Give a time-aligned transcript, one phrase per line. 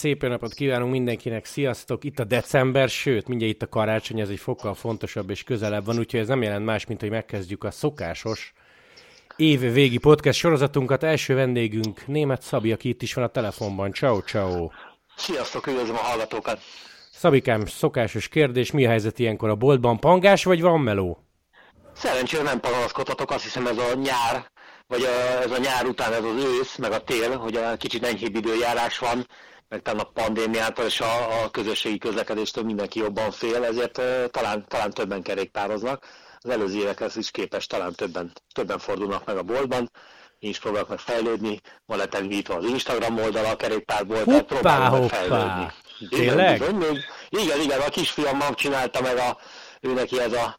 [0.00, 2.04] Szép napot kívánunk mindenkinek, sziasztok!
[2.04, 5.98] Itt a december, sőt, mindjárt itt a karácsony, ez egy fokkal fontosabb és közelebb van,
[5.98, 8.52] úgyhogy ez nem jelent más, mint hogy megkezdjük a szokásos
[9.36, 11.02] év végi podcast sorozatunkat.
[11.02, 13.92] Első vendégünk német Szabi, aki itt is van a telefonban.
[13.92, 14.70] Ciao, ciao!
[15.16, 16.60] Sziasztok, üdvözlöm a hallgatókat!
[17.12, 19.98] Szabikám, szokásos kérdés, mi a helyzet ilyenkor a boltban?
[19.98, 21.24] Pangás vagy van meló?
[21.92, 24.50] Szerencsére nem panaszkodhatok, azt hiszem ez a nyár,
[24.86, 28.04] vagy a, ez a nyár után ez az ősz, meg a tél, hogy a kicsit
[28.04, 29.26] enyhébb időjárás van,
[29.70, 34.64] meg talán a pandémiától és a, a közösségi közlekedéstől mindenki jobban fél, ezért uh, talán,
[34.68, 36.06] talán többen kerékpároznak.
[36.40, 39.90] Az előző évekhez is képes talán többen, többen fordulnak meg a boltban.
[40.38, 45.00] Én is próbálok meg fejlődni, van lett nyitva az Instagram oldala a kerékpárból, tehát próbálok
[45.00, 45.72] meg fejlődni.
[46.08, 46.56] Tényleg?
[46.56, 46.98] Igen, igen,
[47.28, 49.38] igen, igen, a kisfiam csinálta meg a,
[49.80, 50.58] ő neki ez a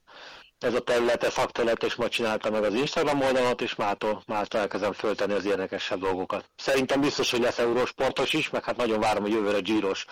[0.63, 4.93] ez a területe, szakterület, és ma csinálta meg az Instagram oldalat, és mától, mától elkezdem
[4.93, 6.49] föltenni az érdekesebb dolgokat.
[6.55, 10.05] Szerintem biztos, hogy lesz eurósportos is, meg hát nagyon várom, hogy jövőre gyíros,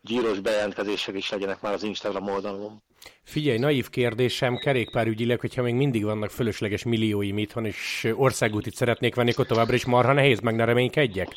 [0.00, 2.82] gyíros bejelentkezések is legyenek már az Instagram oldalon.
[3.24, 9.30] Figyelj, naív kérdésem, kerékpárügyileg, hogyha még mindig vannak fölösleges millióim itthon, és országútit szeretnék venni,
[9.30, 11.28] akkor továbbra is marha nehéz, meg ne reménykedjek?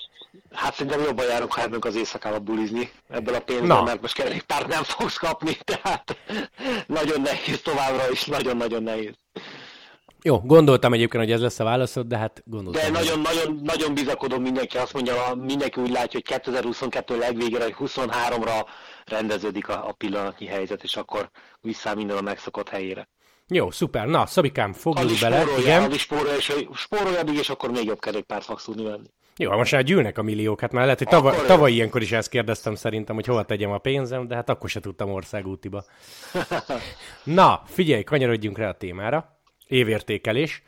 [0.56, 4.68] Hát szerintem jobban járunk, ha elmegyünk az éjszakába bulizni ebből a pénzből, mert most kerékpárt
[4.68, 6.18] nem fogsz kapni, tehát
[6.88, 9.14] nagyon nehéz továbbra is, nagyon-nagyon nehéz.
[10.22, 12.82] Jó, gondoltam egyébként, hogy ez lesz a válaszod, de hát gondoltam.
[12.84, 17.76] De nagyon, nagyon, nagyon bizakodom mindenki, azt mondja, mindenki úgy látja, hogy 2022 legvégére, hogy
[17.80, 18.66] 23-ra
[19.06, 21.30] rendeződik a, a pillanatnyi helyzet, és akkor
[21.62, 23.08] vissza minden a megszokott helyére.
[23.48, 24.08] Jó, szuper.
[24.08, 25.40] Na, Szabikám, fogjunk bele.
[25.40, 25.92] Spórolja, igen.
[25.92, 29.08] spórolja, és spórolja és akkor még jobb kerékpárt fogsz tudni venni.
[29.38, 32.30] Jó, most már gyűlnek a milliók, hát már lehet, hogy tavaly, tavaly ilyenkor is ezt
[32.30, 35.86] kérdeztem szerintem, hogy hova tegyem a pénzem, de hát akkor se tudtam országútiba.
[37.24, 39.40] Na, figyelj, kanyarodjunk rá a témára.
[39.68, 40.64] Évértékelés.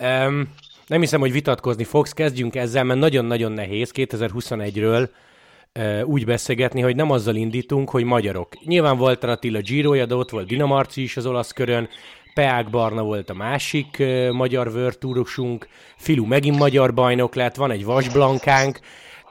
[0.00, 0.54] Um,
[0.86, 5.08] nem hiszem, hogy vitatkozni fogsz, kezdjünk ezzel, mert nagyon-nagyon nehéz 2021-ről
[5.78, 8.64] uh, úgy beszélgetni, hogy nem azzal indítunk, hogy magyarok.
[8.64, 11.88] Nyilván volt Attila Giroja, de ott volt Dinamarci is az olasz körön,
[12.34, 17.84] Peák Barna volt a másik uh, magyar vörtúrosunk, Filu megint magyar bajnok lett, van egy
[17.84, 18.80] Vasblankánk,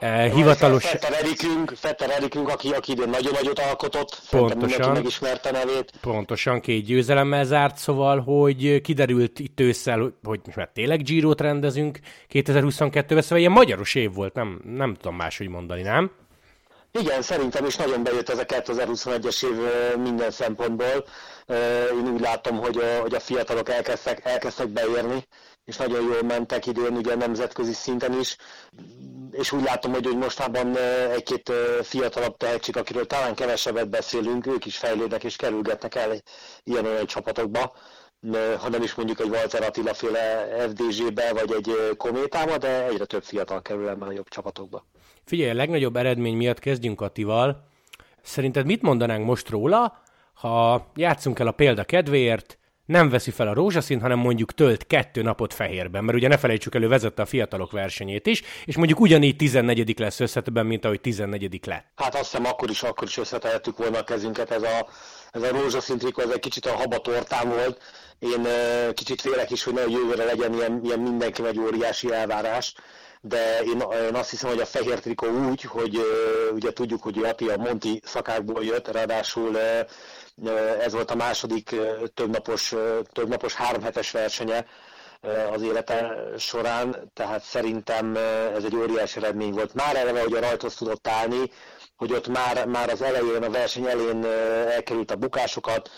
[0.00, 0.84] uh, hivatalos...
[0.86, 5.92] Fetter Erikünk, Fetter Erikünk, aki, aki ide nagyon nagyot alkotott, pontosan, megismerte nevét.
[6.00, 11.98] Pontosan, két győzelemmel zárt, szóval, hogy kiderült itt ősszel, hogy már tényleg Giro-t rendezünk
[12.32, 16.10] 2022-ben, szóval ilyen magyaros év volt, nem, nem tudom máshogy mondani, nem?
[16.98, 19.56] Igen, szerintem is nagyon bejött ez a 2021-es év
[19.98, 21.04] minden szempontból.
[21.92, 25.26] Én úgy látom, hogy a, hogy a fiatalok elkezdtek, elkezdtek beérni,
[25.64, 28.36] és nagyon jól mentek idén ugye nemzetközi szinten is,
[29.30, 30.76] és úgy látom, hogy, hogy mostában
[31.12, 36.22] egy-két fiatalabb tehetség, akiről talán kevesebbet beszélünk, ők is fejlődnek és kerülgetnek el
[36.62, 37.72] ilyen olyan csapatokba,
[38.58, 43.24] ha nem is mondjuk egy Walter Attila féle FDZ-be, vagy egy kométába, de egyre több
[43.24, 44.84] fiatal kerül ebben a jobb csapatokba.
[45.24, 47.68] Figyelj, a legnagyobb eredmény miatt kezdjünk Attival.
[48.22, 50.02] Szerinted mit mondanánk most róla,
[50.34, 55.22] ha játszunk el a példa kedvéért, nem veszi fel a rózsaszín, hanem mondjuk tölt kettő
[55.22, 59.36] napot fehérben, mert ugye ne felejtsük elő, vezette a fiatalok versenyét is, és mondjuk ugyanígy
[59.36, 61.86] 14 lesz összetöbben, mint ahogy 14 lett.
[61.96, 64.88] Hát azt hiszem akkor is, akkor is összetehettük volna a kezünket, ez a,
[65.30, 67.82] ez a rózsaszín trikó, ez egy kicsit a habatortán volt.
[68.18, 68.46] Én
[68.94, 72.74] kicsit félek is, hogy ne jövőre legyen ilyen, ilyen mindenki egy óriási elvárás
[73.24, 76.00] de én, én azt hiszem, hogy a fehér trikó úgy, hogy
[76.52, 79.58] ugye tudjuk, hogy Ati a Monti szakákból jött, ráadásul
[80.80, 81.76] ez volt a második
[82.14, 82.74] többnapos,
[83.12, 84.66] többnapos háromhetes versenye
[85.52, 88.16] az élete során, tehát szerintem
[88.54, 89.74] ez egy óriási eredmény volt.
[89.74, 91.50] Már eleve, hogy a rajthoz tudott állni,
[91.96, 94.24] hogy ott már, már az elején, a verseny elején
[94.68, 95.90] elkerült a bukásokat,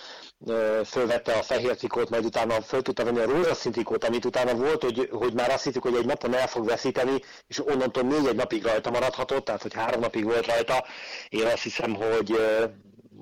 [0.84, 4.83] fölvette a fehér trikót, majd utána föl tudta venni a rózsaszín trikót, amit utána volt,
[4.83, 8.37] hogy, hogy már azt hittük, hogy egy napon el fog veszíteni, és onnantól még egy
[8.37, 10.84] napig rajta maradhatott, tehát hogy három napig volt rajta.
[11.28, 12.37] Én azt hiszem, hogy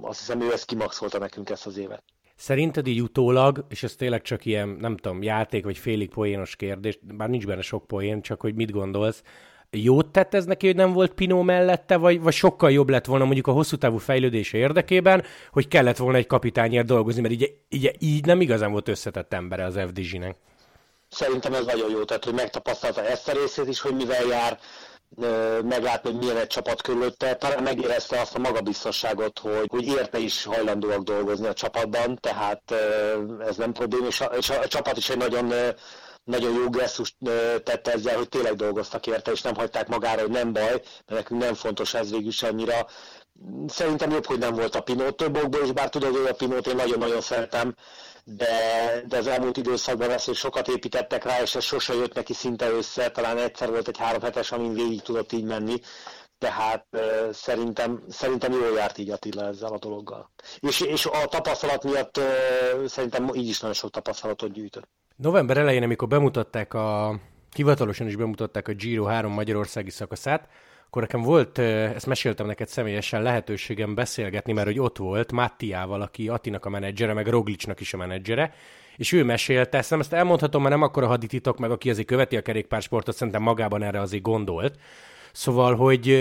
[0.01, 2.03] azt hiszem, ő ezt kimaxolta nekünk ezt az évet.
[2.37, 6.99] Szerinted így utólag, és ez tényleg csak ilyen, nem tudom, játék vagy félig poénos kérdés,
[7.03, 9.23] bár nincs benne sok poén, csak hogy mit gondolsz,
[9.73, 13.25] jót tett ez neki, hogy nem volt Pino mellette, vagy, vagy sokkal jobb lett volna
[13.25, 17.97] mondjuk a hosszú távú fejlődése érdekében, hogy kellett volna egy kapitányért dolgozni, mert így, így,
[17.99, 20.37] így nem igazán volt összetett embere az FDZ-nek.
[21.09, 24.59] Szerintem ez nagyon jó, tehát hogy megtapasztalta ezt a részét is, hogy mivel jár,
[25.65, 30.45] meglátni, hogy milyen egy csapat körülötte, talán megérezte azt a magabiztosságot, hogy, hogy érte is
[30.45, 32.75] hajlandóak dolgozni a csapatban, tehát
[33.47, 35.53] ez nem probléma, és a, és a csapat is egy nagyon
[36.25, 37.15] nagyon jó gesztust
[37.65, 41.41] tette ezzel, hogy tényleg dolgoztak érte, és nem hagyták magára, hogy nem baj, mert nekünk
[41.41, 42.87] nem fontos ez végül annyira.
[43.67, 46.67] Szerintem jobb, hogy nem volt a Pinót több okból, és bár tudod, hogy a Pinót
[46.67, 47.75] én nagyon-nagyon szeretem,
[48.25, 48.57] de,
[49.07, 52.71] de az elmúlt időszakban ezt, hogy sokat építettek rá, és ez sose jött neki szinte
[52.71, 55.81] össze, talán egyszer volt egy három hetes, amin végig tudott így menni.
[56.43, 56.87] Tehát
[57.33, 60.31] szerintem, szerintem jól járt így Attila ezzel a dologgal.
[60.59, 62.21] És, és a tapasztalat miatt
[62.87, 64.89] szerintem így is nagyon sok tapasztalatot gyűjtött.
[65.17, 67.19] November elején, amikor bemutatták a,
[67.55, 70.49] hivatalosan is bemutatták a Giro 3 magyarországi szakaszát,
[70.87, 76.29] akkor nekem volt, ezt meséltem neked személyesen, lehetőségem beszélgetni, mert hogy ott volt Mattiával, aki
[76.29, 78.55] Attinak a menedzsere, meg Roglicsnak is a menedzsere,
[78.97, 82.07] és ő mesélte, ezt nem ezt elmondhatom, mert nem akkor a hadititok, meg aki azért
[82.07, 84.79] követi a kerékpársportot, szerintem magában erre azért gondolt.
[85.33, 86.19] Szóval, hogy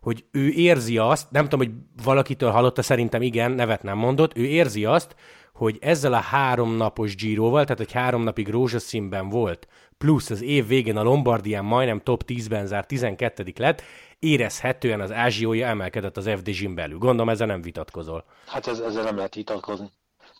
[0.00, 4.44] hogy ő érzi azt, nem tudom, hogy valakitől hallotta, szerintem igen, nevet nem mondott, ő
[4.44, 5.14] érzi azt,
[5.52, 10.66] hogy ezzel a három napos Giroval, tehát hogy három napig rózsaszínben volt, plusz az év
[10.66, 13.82] végén a Lombardián majdnem top 10-ben zár 12 lett,
[14.18, 16.98] érezhetően az ázsiója emelkedett az FDZ-n belül.
[16.98, 18.24] Gondolom ezzel nem vitatkozol.
[18.46, 19.90] Hát ez, ezzel nem lehet vitatkozni.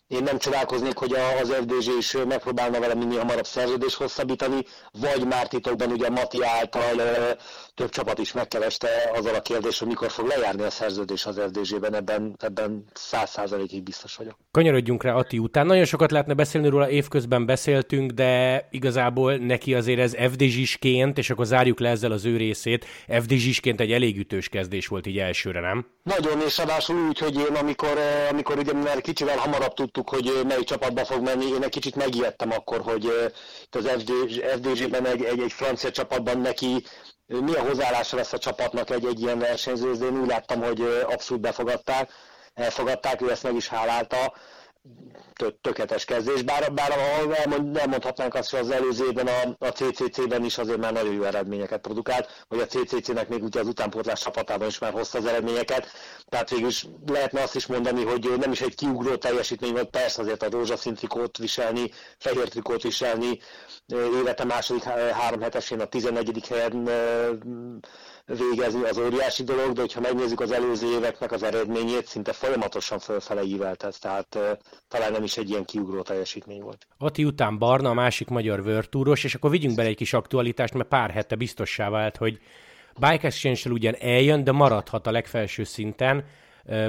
[0.09, 1.13] Én nem csodálkoznék, hogy
[1.43, 4.65] az FDZ is megpróbálna vele minél hamarabb szerződés hosszabbítani,
[5.01, 6.93] vagy már titokban ugye Mati által
[7.77, 11.95] több csapat is megkereste azzal a kérdés, hogy mikor fog lejárni a szerződés az FDZ-ben,
[11.95, 14.39] ebben, ebben száz százalékig biztos vagyok.
[14.51, 15.67] Kanyarodjunk rá Ati után.
[15.67, 21.47] Nagyon sokat lehetne beszélni róla, évközben beszéltünk, de igazából neki azért ez FDZ-sként, és akkor
[21.47, 25.87] zárjuk le ezzel az ő részét, FDZ-sként egy elég ütős kezdés volt így elsőre, nem?
[26.03, 27.99] Nagyon, és ráadásul úgy, hogy én amikor,
[28.31, 32.51] amikor ugye mert kicsivel hamarabb tudtuk, hogy melyik csapatba fog menni, én egy kicsit megijedtem
[32.53, 33.05] akkor, hogy
[33.65, 34.05] itt az
[34.57, 36.85] FDZ-ben egy, egy, egy francia csapatban neki
[37.27, 41.43] mi a hozzáállása lesz a csapatnak egy, egy ilyen versenyzőhöz, én úgy láttam, hogy abszolút
[41.43, 42.11] befogadták,
[42.55, 44.35] elfogadták, ő ezt meg is hálálta,
[45.61, 46.97] tökéletes kezdés, bár, bár
[47.73, 51.23] nem mondhatnánk azt, hogy az előző évben a, a CCC-ben is azért már nagyon jó
[51.23, 55.87] eredményeket produkált, vagy a CCC-nek még ugye az utánpótlás csapatában is már hozta az eredményeket,
[56.29, 60.23] tehát végül is lehetne azt is mondani, hogy nem is egy kiugró teljesítmény volt, persze
[60.23, 63.41] azért a rózsaszín trikót viselni, fehér trikót viselni,
[63.87, 66.47] élete második három hetesén a 14.
[66.49, 66.89] helyen
[68.27, 73.43] végezni az óriási dolog, de hogyha megnézzük az előző éveknek az eredményét, szinte folyamatosan fölfele
[73.43, 74.39] ívelt ez, tehát
[74.89, 76.87] talán nem is egy ilyen kiugró teljesítmény volt.
[76.99, 80.89] Ati után Barna, a másik magyar vörtúros, és akkor vigyünk bele egy kis aktualitást, mert
[80.89, 82.39] pár hete biztossá vált, hogy
[83.01, 86.25] Bike exchange ugyan eljön, de maradhat a legfelső szinten.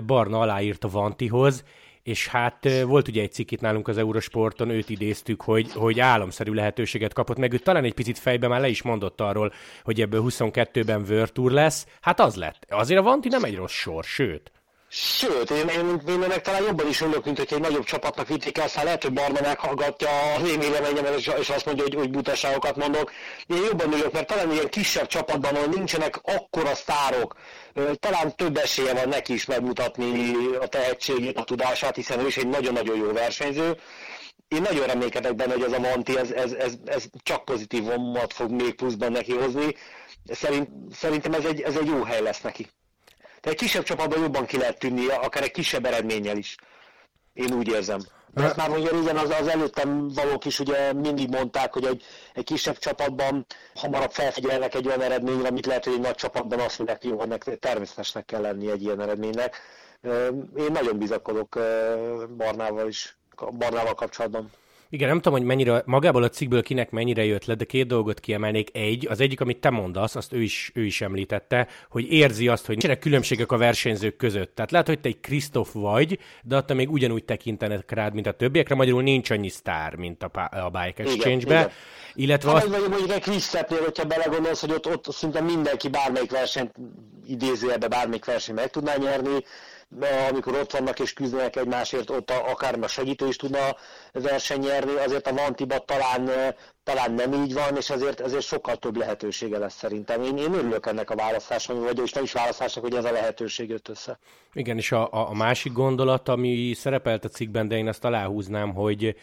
[0.06, 1.64] Barna aláírt a Vantihoz,
[2.08, 6.52] és hát volt ugye egy cikk itt nálunk az Eurosporton, őt idéztük, hogy, hogy álomszerű
[6.52, 10.24] lehetőséget kapott, meg ő talán egy picit fejbe már le is mondott arról, hogy ebből
[10.28, 11.88] 22-ben World lesz.
[12.02, 12.66] Hát az lett.
[12.70, 14.52] Azért a Vanti nem egy rossz sor, sőt.
[14.90, 18.58] Sőt, én, én, én ennek talán jobban is örülök, mint hogy egy nagyobb csapatnak vitték
[18.58, 23.12] el, lehet, hogy Barna meghallgatja az én véleményemet, és, azt mondja, hogy, hogy butaságokat mondok.
[23.48, 27.36] Én jobban örülök, mert talán ilyen kisebb csapatban, ahol nincsenek akkora sztárok,
[28.00, 32.48] talán több esélye van neki is megmutatni a tehetségét, a tudását, hiszen ő is egy
[32.48, 33.80] nagyon-nagyon jó versenyző.
[34.48, 38.52] Én nagyon remélkedek benne, hogy ez a Monti, ez, ez, ez, ez csak pozitívomat fog
[38.52, 39.76] még pluszban neki hozni.
[40.26, 42.68] Szerint, szerintem ez egy, ez egy jó hely lesz neki.
[43.42, 46.56] De egy kisebb csapatban jobban ki lehet tűnni, akár egy kisebb eredménnyel is.
[47.34, 48.00] Én úgy érzem.
[48.34, 52.04] Mert már mondja régen az, az előttem valók is ugye mindig mondták, hogy egy,
[52.34, 53.46] egy kisebb csapatban
[53.76, 57.60] hamarabb felfigyelnek egy olyan eredményre, amit lehet, hogy egy nagy csapatban azt mondják, hogy ennek
[57.60, 59.56] természetesnek kell lenni egy ilyen eredménynek.
[60.58, 61.60] Én nagyon bizakodok
[62.38, 63.18] Barnával is,
[63.52, 64.52] Barnával kapcsolatban.
[64.90, 68.20] Igen, nem tudom, hogy mennyire, magából a cikkből kinek mennyire jött le, de két dolgot
[68.20, 68.70] kiemelnék.
[68.74, 72.66] Egy, az egyik, amit te mondasz, azt ő is, ő is említette, hogy érzi azt,
[72.66, 74.56] hogy nincsenek különbségek a versenyzők között.
[74.56, 78.32] Tehát lehet, hogy te egy Krisztof vagy, de attól még ugyanúgy tekintenek rád, mint a
[78.32, 81.72] többiekre, magyarul nincs annyi sztár, mint a, a Bike Exchange-be.
[82.14, 82.78] Illetve hát, azt...
[82.78, 86.72] Vagy mondjuk egy Krisztepnél, hogyha belegondolsz, hogy ott, ott szinte mindenki bármelyik versenyt
[87.26, 89.44] idézőjelbe bármelyik versenyt meg tudná nyerni,
[90.30, 93.76] amikor ott vannak és küzdenek egymásért, ott a, akár a segítő is tudna
[94.12, 96.30] verseny nyerni, azért a Vantiba talán,
[96.84, 100.24] talán nem így van, és ezért, ezért sokkal több lehetősége lesz szerintem.
[100.24, 103.70] Én, én örülök ennek a választásnak, vagy és nem is választásnak, hogy ez a lehetőség
[103.70, 104.20] jött össze.
[104.54, 109.16] Igen, és a, a másik gondolat, ami szerepelt a cikkben, de én ezt aláhúznám, hogy,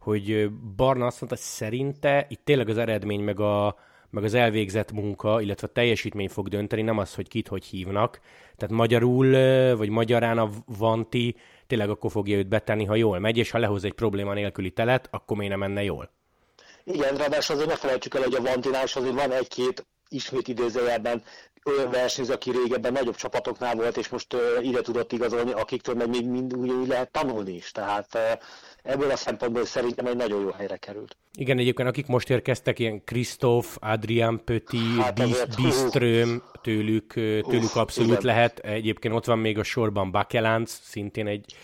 [0.00, 3.76] hogy Barna azt mondta, hogy szerinte itt tényleg az eredmény meg a,
[4.10, 8.20] meg az elvégzett munka, illetve a teljesítmény fog dönteni, nem az, hogy kit hogy hívnak.
[8.56, 9.30] Tehát magyarul,
[9.76, 11.36] vagy magyarán a Vanti
[11.66, 15.08] tényleg akkor fogja őt betenni, ha jól megy, és ha lehoz egy probléma nélküli telet,
[15.10, 16.10] akkor miért nem menne jól?
[16.84, 21.22] Igen, ráadásul azért ne felejtsük el, hogy a Vantinál is azért van egy-két ismét idézőjelben
[21.64, 26.08] olyan versenyző, aki régebben nagyobb csapatoknál volt, és most uh, ide tudott igazolni, akiktől meg
[26.08, 27.70] még mind úgy, úgy lehet tanulni is.
[27.70, 28.20] Tehát uh,
[28.82, 31.16] ebből a szempontból szerintem egy nagyon jó helyre került.
[31.34, 35.20] Igen, egyébként akik most érkeztek, ilyen Krisztóf, Adrian Pöti, hát
[35.56, 38.24] Biström, tőlük, tőlük abszolút igen.
[38.24, 38.58] lehet.
[38.58, 41.56] Egyébként ott van még a sorban Bakelánc, szintén egy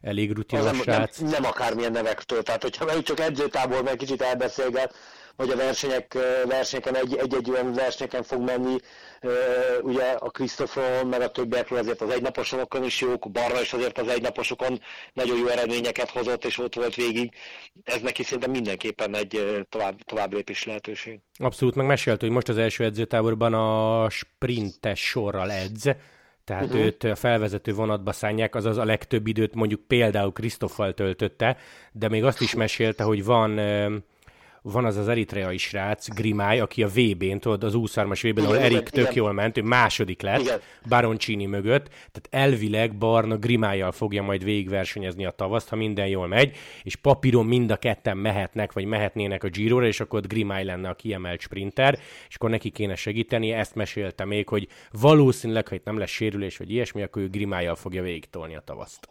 [0.00, 1.18] elég rutinos nem, srác.
[1.18, 4.94] Nem, nem akármilyen nevektől, tehát hogyha csak edzőtából meg kicsit elbeszélget,
[5.36, 8.76] vagy a versenyek, versenyeken, egy, egy-egy olyan versenyeken fog menni,
[9.82, 14.08] ugye a Christopheron, meg a többiekről azért az egynaposokon is jók, Barra is azért az
[14.08, 14.80] egynaposokon
[15.12, 17.34] nagyon jó eredményeket hozott, és ott volt végig.
[17.84, 21.20] Ez neki szerintem mindenképpen egy tovább, tovább lépés lehetőség.
[21.38, 25.90] Abszolút, meg mesélt, hogy most az első edzőtáborban a sprintes sorral edz,
[26.44, 26.80] tehát uh-huh.
[26.80, 31.56] őt a felvezető vonatba szánják, azaz a legtöbb időt mondjuk például Krisztoffal töltötte,
[31.92, 33.58] de még azt is mesélte, hogy van
[34.62, 38.58] van az az eritreai srác, Grimály, aki a VB-n, tudod, az 20 as VB-n, ahol
[38.58, 39.12] Erik tök igen.
[39.14, 40.60] jól ment, ő második lett, igen.
[40.88, 46.56] Baroncini mögött, tehát elvileg Barna Grimájjal fogja majd végigversenyezni a tavaszt, ha minden jól megy,
[46.82, 50.88] és papíron mind a ketten mehetnek, vagy mehetnének a giro és akkor ott Grimály lenne
[50.88, 55.84] a kiemelt sprinter, és akkor neki kéne segíteni, ezt mesélte még, hogy valószínűleg, ha itt
[55.84, 59.08] nem lesz sérülés, vagy ilyesmi, akkor ő Grimájjal fogja végigtolni a tavaszt.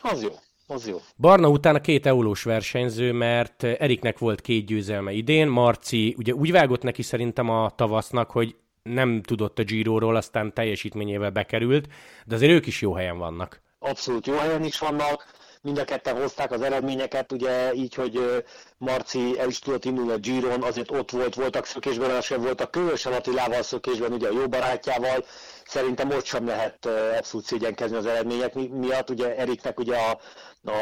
[0.00, 0.30] Az jó
[0.66, 0.96] az jó.
[1.16, 6.52] Barna után a két eulós versenyző, mert Eriknek volt két győzelme idén, Marci ugye úgy
[6.52, 11.88] vágott neki szerintem a tavasznak, hogy nem tudott a Giroról, aztán teljesítményével bekerült,
[12.24, 13.60] de azért ők is jó helyen vannak.
[13.78, 15.26] Abszolút jó helyen is vannak,
[15.62, 18.44] mind a ketten hozták az eredményeket, ugye így, hogy
[18.78, 23.62] Marci el is tudott indulni a Giron, azért ott volt, voltak szökésben, voltak különösen Attilával
[23.62, 25.24] szökésben, ugye a jó barátjával,
[25.64, 26.86] szerintem ott sem lehet
[27.18, 29.10] abszolút szégyenkezni az eredmények miatt.
[29.10, 30.18] Ugye Eriknek ugye a,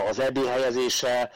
[0.09, 1.31] az EB helyezése,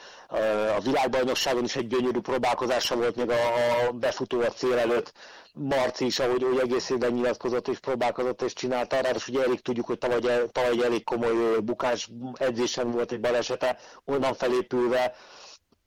[0.76, 5.12] a világbajnokságon is egy gyönyörű próbálkozása volt még a, befutó a cél előtt.
[5.52, 9.00] Marci is, ahogy ő egész évben nyilatkozott és próbálkozott és csinálta.
[9.00, 10.20] Ráadásul ugye Erik tudjuk, hogy tavaly,
[10.52, 15.14] tavaly elég komoly bukás edzésen volt egy balesete, onnan felépülve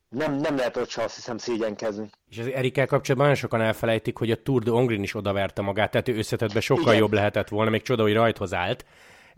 [0.09, 2.09] nem, nem lehet ott se azt hiszem szégyenkezni.
[2.29, 5.91] És az Erikkel kapcsolatban nagyon sokan elfelejtik, hogy a Tour de Hongrin is odaverte magát,
[5.91, 6.95] tehát ő összetettben sokkal igen.
[6.95, 8.85] jobb lehetett volna, még csoda, hogy rajthoz állt.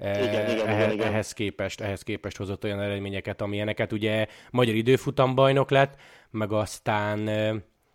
[0.04, 1.08] Igen, igen, igen, igen, igen.
[1.08, 5.96] Ehhez, képest, ehhez képest hozott olyan eredményeket, amilyeneket ugye magyar időfutambajnok lett,
[6.30, 7.30] meg aztán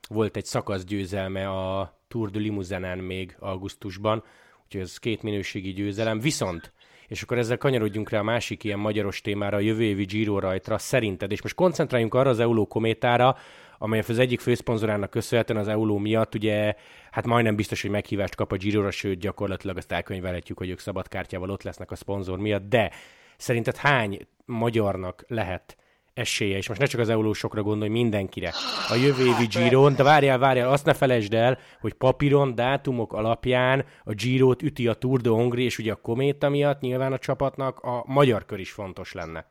[0.08, 4.24] volt egy szakaszgyőzelme a Tour de Limousin-en még augusztusban,
[4.64, 6.20] úgyhogy ez két minőségi győzelem.
[6.20, 6.72] Viszont
[7.08, 10.78] és akkor ezzel kanyarodjunk rá a másik ilyen magyaros témára, a jövő évi Giro rajtra.
[10.78, 13.36] Szerinted, és most koncentráljunk arra az Euló kométára,
[13.78, 16.74] amely az egyik főszponzorának köszönhetően az Euló miatt ugye
[17.10, 21.50] hát majdnem biztos, hogy meghívást kap a Giro-ra, sőt gyakorlatilag azt elkönyvelhetjük, hogy ők szabadkártyával
[21.50, 22.90] ott lesznek a szponzor miatt, de
[23.36, 25.76] szerinted hány magyarnak lehet
[26.18, 28.52] esélye, és most ne csak az eulósokra gondolj, mindenkire.
[28.88, 33.12] A jövő évi hát, Giron, de várjál, várjál, azt ne felejtsd el, hogy papíron, dátumok
[33.12, 37.18] alapján a Girot üti a Tour de Hongri, és ugye a kométa miatt nyilván a
[37.18, 39.46] csapatnak a magyar kör is fontos lenne.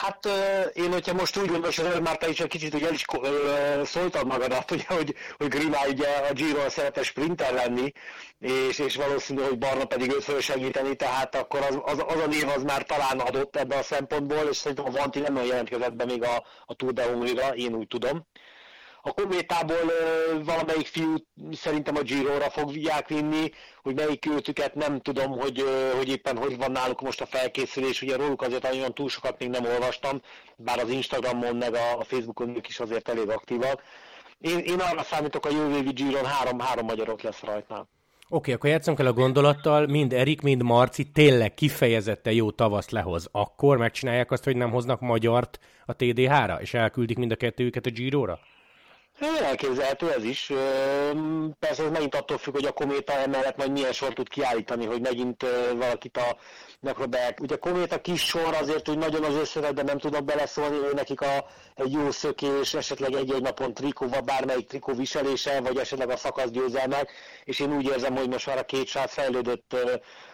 [0.00, 0.28] Hát
[0.72, 3.04] én, hogyha most úgy gondolom, hogy már te is egy kicsit hogy el is
[3.84, 7.92] szóltad magadat, ugye, hogy, hogy Grima ugye a Giro szeretne sprinter lenni,
[8.38, 12.48] és, és valószínű, hogy Barna pedig őt segíteni, tehát akkor az, az, az, a név
[12.48, 16.04] az már talán adott ebben a szempontból, és szerintem a Vanti nem olyan jelentkezett be
[16.04, 18.26] még a, a Tour de Hongrie-ra, én úgy tudom.
[19.02, 19.92] A kométából
[20.44, 21.14] valamelyik fiú
[21.52, 23.50] szerintem a Giro-ra fogják vinni,
[23.82, 25.64] hogy melyik őtüket nem tudom, hogy,
[25.96, 29.48] hogy éppen hogy van náluk most a felkészülés, ugye róluk azért olyan túl sokat még
[29.48, 30.20] nem olvastam,
[30.56, 33.82] bár az Instagramon meg a Facebookon ők is azért elég aktívak.
[34.38, 37.74] Én, én arra számítok a jövő évi Giron három, három magyarot lesz rajta.
[37.74, 37.88] Oké,
[38.36, 43.28] okay, akkor játszunk el a gondolattal, mind Erik, mind Marci tényleg kifejezetten jó tavaszt lehoz.
[43.32, 47.90] Akkor megcsinálják azt, hogy nem hoznak magyart a TDH-ra, és elküldik mind a kettőjüket a
[47.90, 48.38] Giro-ra?
[49.20, 50.52] Elképzelhető ez is.
[51.58, 55.00] Persze ez megint attól függ, hogy a kométa emellett majd milyen sor tud kiállítani, hogy
[55.00, 55.46] megint
[55.76, 56.36] valakit a
[56.80, 57.40] megpróbálják.
[57.40, 61.20] Ugye a kométa kis sor azért úgy nagyon az összevetben nem tudnak beleszólni, hogy nekik
[61.20, 66.16] a, egy jó szökés, esetleg egy-egy napon trikó, vagy bármelyik trikó viselése, vagy esetleg a
[66.16, 67.12] szakasz győzelmek,
[67.44, 69.76] és én úgy érzem, hogy most már a két srác fejlődött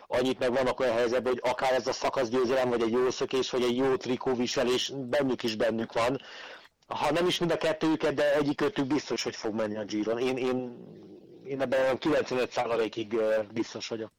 [0.09, 3.50] annyit meg vannak olyan helyzetben, hogy akár ez a szakasz győzelem, vagy egy jó szökés,
[3.50, 6.21] vagy egy jó trikó viselés, bennük is bennük van
[6.87, 10.19] ha nem is mind a kettőjüket, de egyikőtük biztos, hogy fog menni a Giron.
[10.19, 10.76] Én, én,
[11.45, 13.16] én ebben 95%-ig
[13.52, 14.11] biztos vagyok.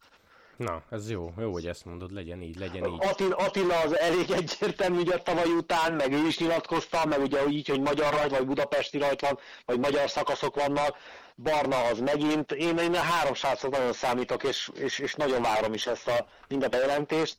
[0.58, 3.06] Na, ez jó, jó, hogy ezt mondod, legyen így, legyen így.
[3.06, 7.68] Attila, Attila az elég egyértelmű, ugye tavaly után, meg ő is nyilatkozta, meg ugye így,
[7.68, 10.98] hogy magyar rajt, vagy budapesti rajt van, vagy magyar szakaszok vannak,
[11.36, 12.52] Barna az megint.
[12.52, 16.28] Én, én a három srácot nagyon számítok, és, és, és nagyon várom is ezt a
[16.48, 17.38] minden bejelentést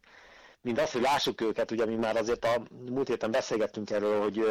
[0.68, 4.44] mint az, hogy lássuk őket, ugye mi már azért a múlt héten beszélgettünk erről, hogy,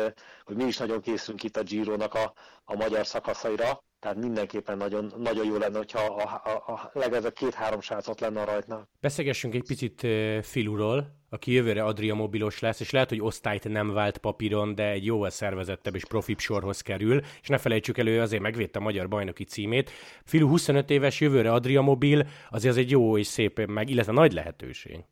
[0.44, 2.34] hogy mi is nagyon készülünk itt a Giro-nak a,
[2.66, 7.82] a magyar szakaszaira, tehát mindenképpen nagyon, nagyon jó lenne, hogyha a, a, a legalább két-három
[7.82, 8.90] srácot lenne a rajtnál.
[9.00, 10.08] Beszélgessünk egy picit
[10.46, 15.06] Filuról, aki jövőre Adria mobilos lesz, és lehet, hogy osztályt nem vált papíron, de egy
[15.06, 19.44] jóval szervezettebb és profibb sorhoz kerül, és ne felejtsük elő, azért megvédte a magyar bajnoki
[19.44, 19.92] címét.
[20.24, 24.34] Filu 25 éves, jövőre Adria mobil, azért az egy jó és szép, meg, illetve nagy
[24.34, 25.04] lehetőség.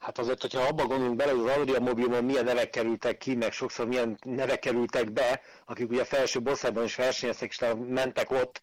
[0.00, 3.52] Hát azért, hogyha abba gondolunk bele, hogy az Adria Mobilon milyen nevek kerültek ki, meg
[3.52, 8.60] sokszor milyen nevek kerültek be, akik ugye a felső bosszában is versenyeztek, és mentek ott,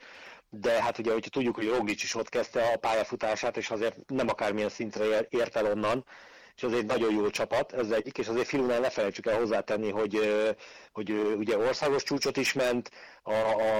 [0.50, 4.27] de hát ugye, hogyha tudjuk, hogy Roglic is ott kezdte a pályafutását, és azért nem
[4.27, 6.06] akármilyen szintre ért el onnan,
[6.58, 9.90] és az egy nagyon jó csapat, ez egyik, és azért Filunál ne felejtsük el hozzátenni,
[9.90, 10.20] hogy,
[10.92, 12.92] hogy ugye országos csúcsot is ment,
[13.24, 13.32] a,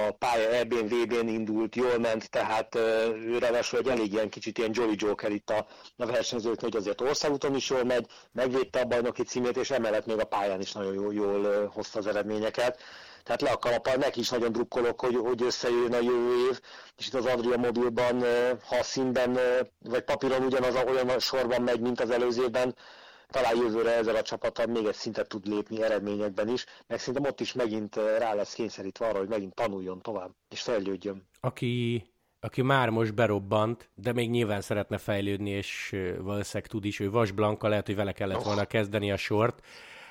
[0.06, 4.70] a pálya EB-n, VB-n indult, jól ment, tehát ő ráadásul egy elég ilyen kicsit ilyen
[4.74, 5.66] Jolly Joker itt a,
[5.96, 10.18] a versenyzők, hogy azért országúton is jól megy, megvédte a bajnoki címét, és emellett még
[10.18, 12.80] a pályán is nagyon jól, jól hozta az eredményeket
[13.22, 16.60] tehát le a kalappal, neki is nagyon drukkolok, hogy, hogy összejön a jövő év,
[16.96, 18.20] és itt az Adria mobilban,
[18.68, 19.38] ha a színben,
[19.78, 22.74] vagy papíron ugyanaz a, olyan sorban megy, mint az előző évben,
[23.30, 27.40] talán jövőre ezzel a csapattal még egy szintet tud lépni eredményekben is, meg szerintem ott
[27.40, 31.28] is megint rá lesz kényszerítve arra, hogy megint tanuljon tovább, és fejlődjön.
[31.40, 32.04] Aki,
[32.40, 37.30] aki már most berobbant, de még nyilván szeretne fejlődni, és valószínűleg tud is, ő Vas
[37.30, 39.62] Blanka, lehet, hogy vele kellett volna kezdeni a sort,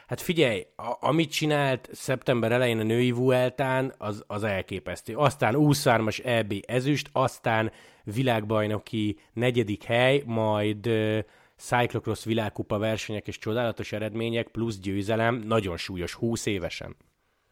[0.07, 5.15] Hát figyelj, a, amit csinált szeptember elején a női Vueltán, az, az elképesztő.
[5.15, 7.71] Aztán 23-as EB ezüst, aztán
[8.03, 11.19] világbajnoki negyedik hely, majd uh,
[11.57, 16.95] cyclocross világkupa versenyek és csodálatos eredmények, plusz győzelem, nagyon súlyos, 20 évesen.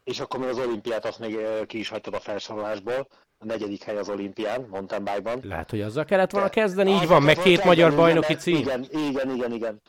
[0.04, 3.08] És akkor még az olimpiát azt még ki is hagytad a felsorolásból.
[3.38, 5.40] A negyedik hely az olimpián, mountain bike-ban.
[5.42, 8.56] Lehet, hogy azzal kellett volna kezdeni, így van, meg két magyar bajnoki cím.
[8.56, 9.80] Igen, igen, igen, igen.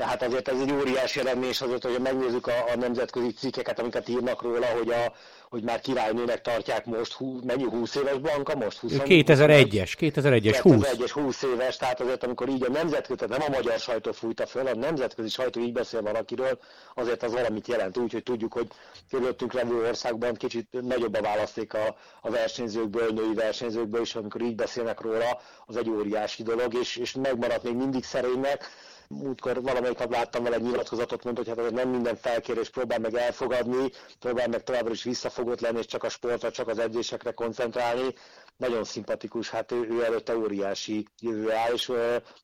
[0.00, 4.08] Tehát azért ez egy óriási eredmény, és azért, hogy megnézzük a, a nemzetközi cikkeket, amiket
[4.08, 5.12] írnak róla, hogy, a,
[5.50, 8.78] hogy már királynőnek tartják most, hú, mennyi 20 éves Blanka most?
[8.78, 10.86] 20, 2001-es, 2001-es 20.
[10.86, 14.46] 2001-es 20 éves, tehát azért amikor így a nemzetközi, tehát nem a magyar sajtó fújta
[14.46, 16.58] föl, a nemzetközi sajtó így beszél valakiről,
[16.94, 18.66] azért az valamit jelent, úgyhogy tudjuk, hogy
[19.10, 24.54] körülöttünk levő országban kicsit nagyobb a választék a, a versenyzőkből, női versenyzőkből, és amikor így
[24.54, 28.70] beszélnek róla, az egy óriási dolog, és, és megmaradt még mindig szerénynek,
[29.14, 33.14] múltkor valamelyik nap láttam vele egy nyilatkozatot, mondta, hogy hát nem minden felkérés próbál meg
[33.14, 38.14] elfogadni, próbál meg továbbra is visszafogott lenni, és csak a sportra, csak az edzésekre koncentrálni.
[38.60, 41.92] Nagyon szimpatikus, hát ő, ő előtte óriási jövő áll, és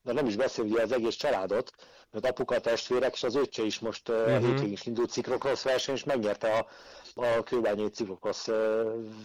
[0.03, 1.73] de nem is beszél ugye az egész családot,
[2.11, 4.47] mert apuka testvérek, és az öccse is most uh-huh.
[4.47, 6.67] hétvégén is indult ciklokrosz verseny, és megnyerte a,
[7.15, 8.47] a kőbányai ciklokrosz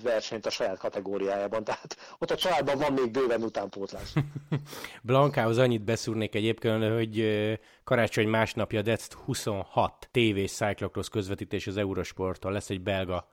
[0.04, 1.64] versenyt a saját kategóriájában.
[1.64, 4.14] Tehát ott a családban van még bőven utánpótlás.
[5.02, 7.26] Blankához annyit beszúrnék egyébként, hogy
[7.84, 12.52] karácsony másnapja DEC 26 tévés cyclocross közvetítés az Eurosporton.
[12.52, 13.28] Lesz egy belga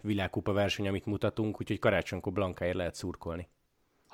[0.00, 3.48] világkupa verseny, amit mutatunk, úgyhogy karácsonykor Blankáért lehet szurkolni.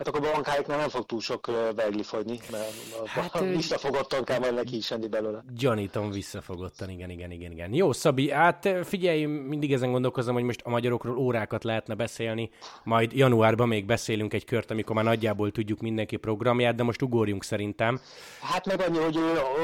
[0.05, 4.77] Hát akkor bankáiknál nem fog túl sok vegli fogyni, mert hát, visszafogottan kell majd neki
[4.77, 5.45] is enni belőle.
[5.55, 7.75] Gyanítom visszafogottan, igen, igen, igen, igen.
[7.75, 12.51] Jó, Szabi, hát figyelj, mindig ezen gondolkozom, hogy most a magyarokról órákat lehetne beszélni,
[12.85, 17.45] majd januárban még beszélünk egy kört, amikor már nagyjából tudjuk mindenki programját, de most ugorjunk
[17.45, 18.01] szerintem.
[18.41, 19.19] Hát meg annyi, hogy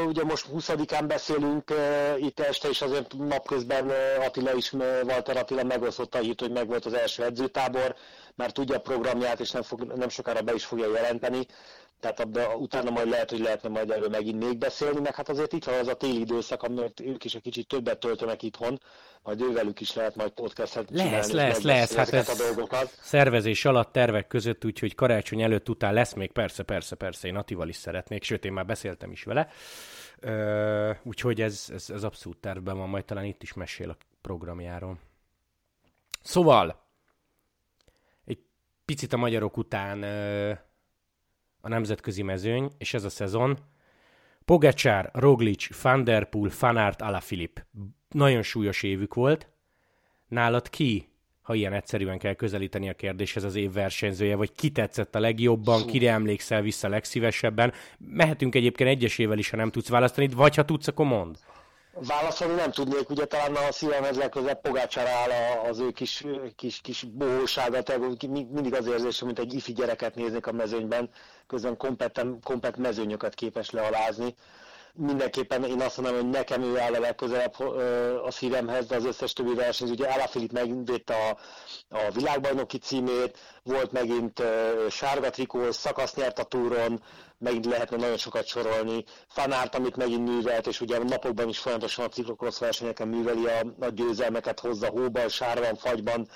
[0.07, 1.74] ugye most 20-án beszélünk
[2.18, 3.90] itt este, és azért napközben
[4.27, 4.72] Attila is,
[5.03, 7.94] Walter Attila megosztotta a hírt, hogy megvolt az első edzőtábor,
[8.38, 11.46] már tudja a programját, és nem, fog, nem sokára be is fogja jelenteni,
[12.01, 15.53] tehát abba, utána majd lehet, hogy lehetne majd erről megint még beszélni, meg hát azért
[15.53, 18.81] itt van az a téli időszak, amit ők is egy kicsit többet töltenek itthon,
[19.22, 21.11] majd ővelük is lehet majd podcastet csinálni.
[21.11, 22.98] Lesz, lesz, lesz, hát ez a dolgokat.
[23.01, 27.68] szervezés alatt tervek között, úgyhogy karácsony előtt után lesz még, persze, persze, persze, én Atival
[27.68, 29.48] is szeretnék, sőt, én már beszéltem is vele.
[30.22, 34.98] Uh, úgyhogy ez, ez, ez abszolút tervben van, majd talán itt is mesél a programjáról.
[36.22, 36.88] Szóval,
[38.88, 40.03] picit a magyarok után
[41.61, 43.59] a nemzetközi mezőny, és ez a szezon.
[44.44, 47.59] Pogacsár, Roglic, Van Der Poel, Fanart, Alaphilipp.
[48.09, 49.48] Nagyon súlyos évük volt.
[50.29, 51.09] Nálad ki,
[51.40, 55.87] ha ilyen egyszerűen kell közelíteni a kérdéshez az év versenyzője, vagy ki tetszett a legjobban,
[55.87, 57.72] kire emlékszel vissza legszívesebben?
[57.98, 61.35] Mehetünk egyébként egyesével is, ha nem tudsz választani, vagy ha tudsz, akkor mondd.
[62.00, 65.30] Válaszolni nem tudnék, ugye talán a szívemhez legközelebb Pogácsára áll
[65.70, 66.24] az ő kis,
[66.56, 67.82] kis, kis bohósága,
[68.28, 71.11] mindig az érzésem, mint egy ifi gyereket néznék a mezőnyben,
[71.46, 71.76] közben
[72.42, 74.34] kompet mezőnyöket képes lealázni
[74.98, 77.61] mindenképpen én azt mondom, hogy nekem ő áll a legközelebb
[78.24, 81.38] a szívemhez, de az összes többi versenyző, ugye Alaphilipp megvédte a,
[81.96, 84.42] a világbajnoki címét, volt megint
[84.90, 87.02] sárga trikó, szakasz nyert a túron,
[87.38, 89.04] megint lehetne nagyon sokat sorolni.
[89.28, 93.88] Fanárt, amit megint művelt, és ugye napokban is folyamatosan a ciklokrosz versenyeken műveli a, a
[93.88, 96.28] győzelmeket, hozza hóban, sárban, fagyban,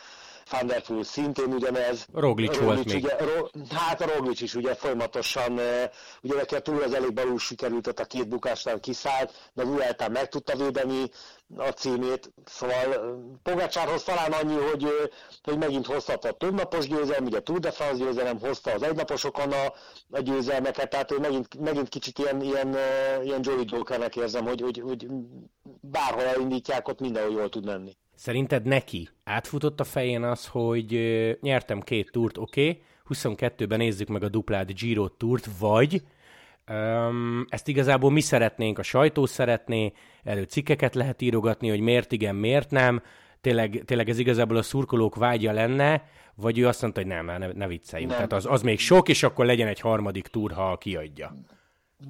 [0.50, 2.06] Van der Poel szintén ugyanez.
[2.12, 3.04] Roglic, Roglic volt még.
[3.04, 5.52] Ugye, ro, hát a Roglic is ugye folyamatosan,
[6.22, 10.10] ugye neki a túl az elég balul sikerült, ott a két bukásnál kiszállt, de Vueltán
[10.10, 11.10] meg tudta védeni
[11.56, 14.86] a címét, szóval Pogácsárhoz talán annyi, hogy,
[15.42, 19.72] hogy megint hozta a többnapos győzelem, ugye Tour de France győzelem, hozta az egynaposokon a,
[20.10, 22.76] a győzelmeket, tehát ő megint, megint kicsit ilyen, ilyen,
[23.22, 25.06] ilyen Jokernek érzem, hogy, hogy, hogy
[25.80, 27.96] bárhol elindítják, ott mindenhol jól tud menni.
[28.22, 30.90] Szerinted neki átfutott a fején az, hogy
[31.40, 36.02] nyertem két túrt, oké, okay, 22-ben nézzük meg a duplád Giro túrt, vagy
[36.70, 39.92] um, ezt igazából mi szeretnénk, a sajtó szeretné,
[40.24, 43.02] erről cikkeket lehet írogatni, hogy miért igen, miért nem,
[43.40, 47.52] tényleg, tényleg ez igazából a szurkolók vágya lenne, vagy ő azt mondta, hogy nem, ne,
[47.52, 48.10] ne vicceljünk.
[48.10, 48.18] Nem.
[48.18, 51.34] Tehát az, az még sok, és akkor legyen egy harmadik túr, ha kiadja.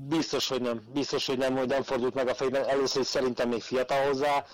[0.09, 0.83] Biztos, hogy nem.
[0.93, 2.65] Biztos, hogy nem, hogy nem fordult meg a fejében.
[2.69, 4.45] Először is szerintem még fiatal hozzá.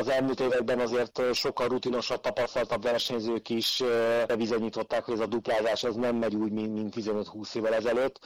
[0.00, 3.82] Az elmúlt években azért sokkal rutinosabb, tapasztaltabb versenyzők is
[4.26, 8.18] bebizonyították, hogy ez a duplázás ez nem megy úgy, mint 15-20 évvel ezelőtt.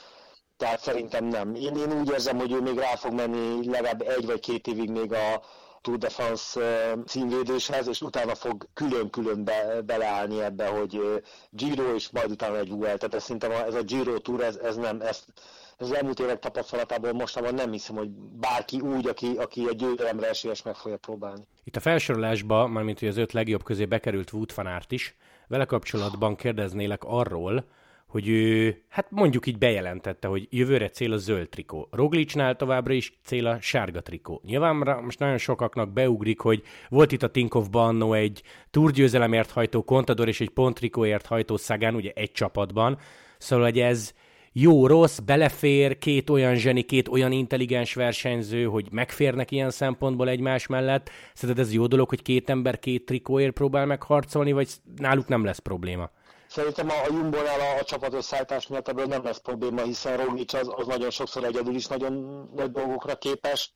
[0.57, 1.55] Tehát szerintem nem.
[1.55, 4.91] Én, én úgy érzem, hogy ő még rá fog menni legalább egy vagy két évig
[4.91, 5.43] még a
[5.81, 6.61] Tour de France
[7.07, 12.85] címvédéshez, és utána fog külön-külön be, beleállni ebbe, hogy Giro és majd utána egy UL.
[12.85, 15.25] Tehát ez szerintem ez a Giro Tour, ez, ez nem, ez,
[15.64, 18.09] ez az elmúlt évek tapasztalatából mostanában nem hiszem, hogy
[18.41, 21.47] bárki úgy, aki, aki egy győzelemre esélyes meg fogja próbálni.
[21.65, 25.17] Itt a felsorolásba, mármint hogy az öt legjobb közé bekerült Wood Fanárt is,
[25.49, 27.65] vele kapcsolatban kérdeznélek arról,
[28.07, 31.89] hogy ő, hát mondjuk így bejelentette, hogy jövőre cél a zöld trikó.
[31.91, 34.41] Roglicsnál továbbra is cél a sárga trikó.
[34.45, 40.29] Nyilván most nagyon sokaknak beugrik, hogy volt itt a Tinkovban annó egy túrgyőzelemért hajtó Contador
[40.29, 42.99] és egy pontrikóért hajtó Szagán, ugye egy csapatban.
[43.39, 44.13] Szóval, hogy ez
[44.57, 51.11] jó-rossz, belefér két olyan zseni, két olyan intelligens versenyző, hogy megférnek ilyen szempontból egymás mellett.
[51.35, 55.59] Szerinted ez jó dolog, hogy két ember két trikóért próbál megharcolni, vagy náluk nem lesz
[55.59, 56.11] probléma?
[56.49, 60.73] Szerintem a, a Jumbo-nál a, a csapatösszállítás miatt ebből nem lesz probléma, hiszen Roglic az,
[60.77, 62.13] az nagyon sokszor egyedül is nagyon
[62.55, 63.73] nagy dolgokra képes,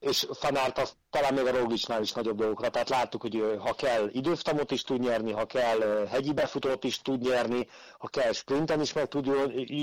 [0.00, 2.68] és Fanárt az talán még a Roglicnál is nagyobb dolgokra.
[2.70, 7.20] Tehát láttuk, hogy ha kell időftamot is tud nyerni, ha kell hegyi befutót is tud
[7.22, 9.26] nyerni, ha kell sprinten is meg tud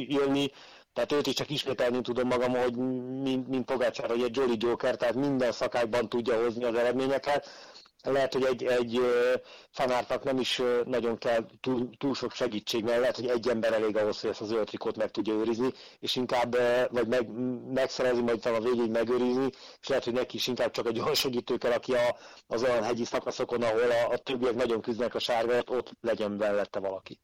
[0.08, 0.52] jönni,
[0.94, 2.76] tehát őt is csak ismételni tudom magam, hogy
[3.22, 7.50] mint, mint Pogácsár, hogy egy Jolly Joker, tehát minden szakákban tudja hozni az eredményeket
[8.12, 9.02] lehet, hogy egy, egy
[9.72, 13.98] fanártnak nem is nagyon kell túl, túl sok segítség, mert lehet, hogy egy ember elég
[13.98, 16.58] ahhoz, hogy ezt az zöld meg tudja őrizni, és inkább
[16.90, 17.28] vagy meg,
[17.74, 19.50] megszerezni, majd a végig megőrizni,
[19.82, 22.18] és lehet, hogy neki is inkább csak egy olyan segítő kell, aki a,
[22.48, 26.80] az olyan hegyi szakaszokon, ahol a, a többiek nagyon küzdenek a sárgát, ott legyen mellette
[26.80, 27.20] valaki.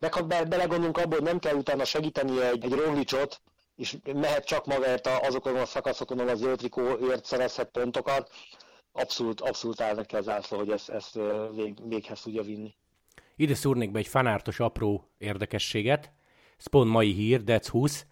[0.00, 3.40] Meg ha be, belegondolunk abból, hogy nem kell utána segíteni egy, egy Roglicsot,
[3.76, 8.30] és mehet csak magáért azokon a szakaszokon, ahol a zöld trikóért szerezhet pontokat,
[8.96, 11.18] abszolút, abszolút áll neki az ászló, hogy ezt, ezt
[11.54, 12.74] vég, véghez tudja vinni.
[13.36, 16.12] Ide szúrnék be egy fanártos apró érdekességet.
[16.58, 18.06] Spawn mai hír, Death 20.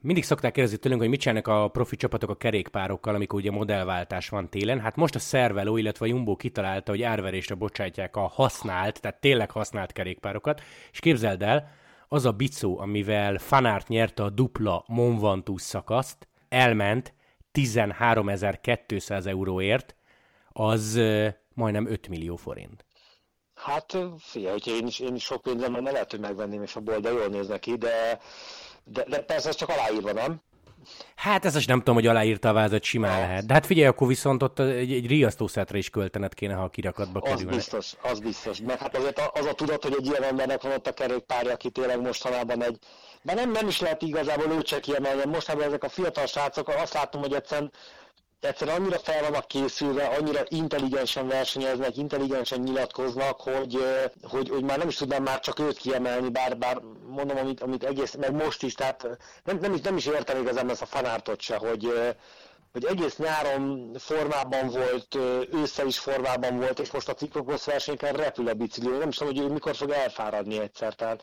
[0.00, 4.28] Mindig szokták kérdezni tőlünk, hogy mit csinálnak a profi csapatok a kerékpárokkal, amikor ugye modellváltás
[4.28, 4.80] van télen.
[4.80, 9.50] Hát most a Szerveló, illetve a Jumbo kitalálta, hogy árverésre bocsátják a használt, tehát tényleg
[9.50, 10.62] használt kerékpárokat.
[10.92, 11.70] És képzeld el,
[12.08, 17.14] az a bicó, amivel Fanárt nyerte a dupla Mont Ventoux szakaszt, elment
[17.54, 19.94] 13.200 euróért,
[20.52, 21.00] az
[21.54, 22.84] majdnem 5 millió forint.
[23.54, 26.98] Hát figyelj, hogyha én is, én is sok pénzem lenne, lehet, hogy megvenném, és abból,
[26.98, 28.18] de jól néz neki, de,
[28.84, 30.40] de, de persze ez csak aláírva, nem?
[31.14, 33.20] Hát ez is nem tudom, hogy aláírta a vázat, simán hát.
[33.20, 33.46] lehet.
[33.46, 37.20] De hát figyelj, akkor viszont ott egy, egy riasztószetre is költenet kéne, ha a kirakatba
[37.20, 37.48] kerülne.
[37.48, 38.60] Az biztos, az biztos.
[38.60, 41.70] Mert hát azért az a tudat, hogy egy ilyen embernek van ott a kerékpárja, aki
[41.70, 42.78] tényleg mostanában egy...
[43.22, 45.22] De nem, nem is lehet igazából őt se kiemelni.
[45.24, 47.72] Mostanában ezek a fiatal srácok, azt látom, hogy egyszerűen
[48.44, 53.84] egyszerűen annyira fel vannak készülve, annyira intelligensen versenyeznek, intelligensen nyilatkoznak, hogy,
[54.22, 57.84] hogy, hogy már nem is tudnám már csak őt kiemelni, bár, bár mondom, amit, amit
[57.84, 59.06] egész, meg most is, tehát
[59.44, 62.14] nem, nem, is, nem is értem igazán ezt a fanártot se, hogy,
[62.72, 65.14] hogy egész nyáron formában volt,
[65.52, 68.96] ősszel is formában volt, és most a ciklokrosz versenyeken repül a bicikli.
[68.96, 70.94] Nem is tudom, hogy ő mikor fog elfáradni egyszer.
[70.94, 71.22] Tehát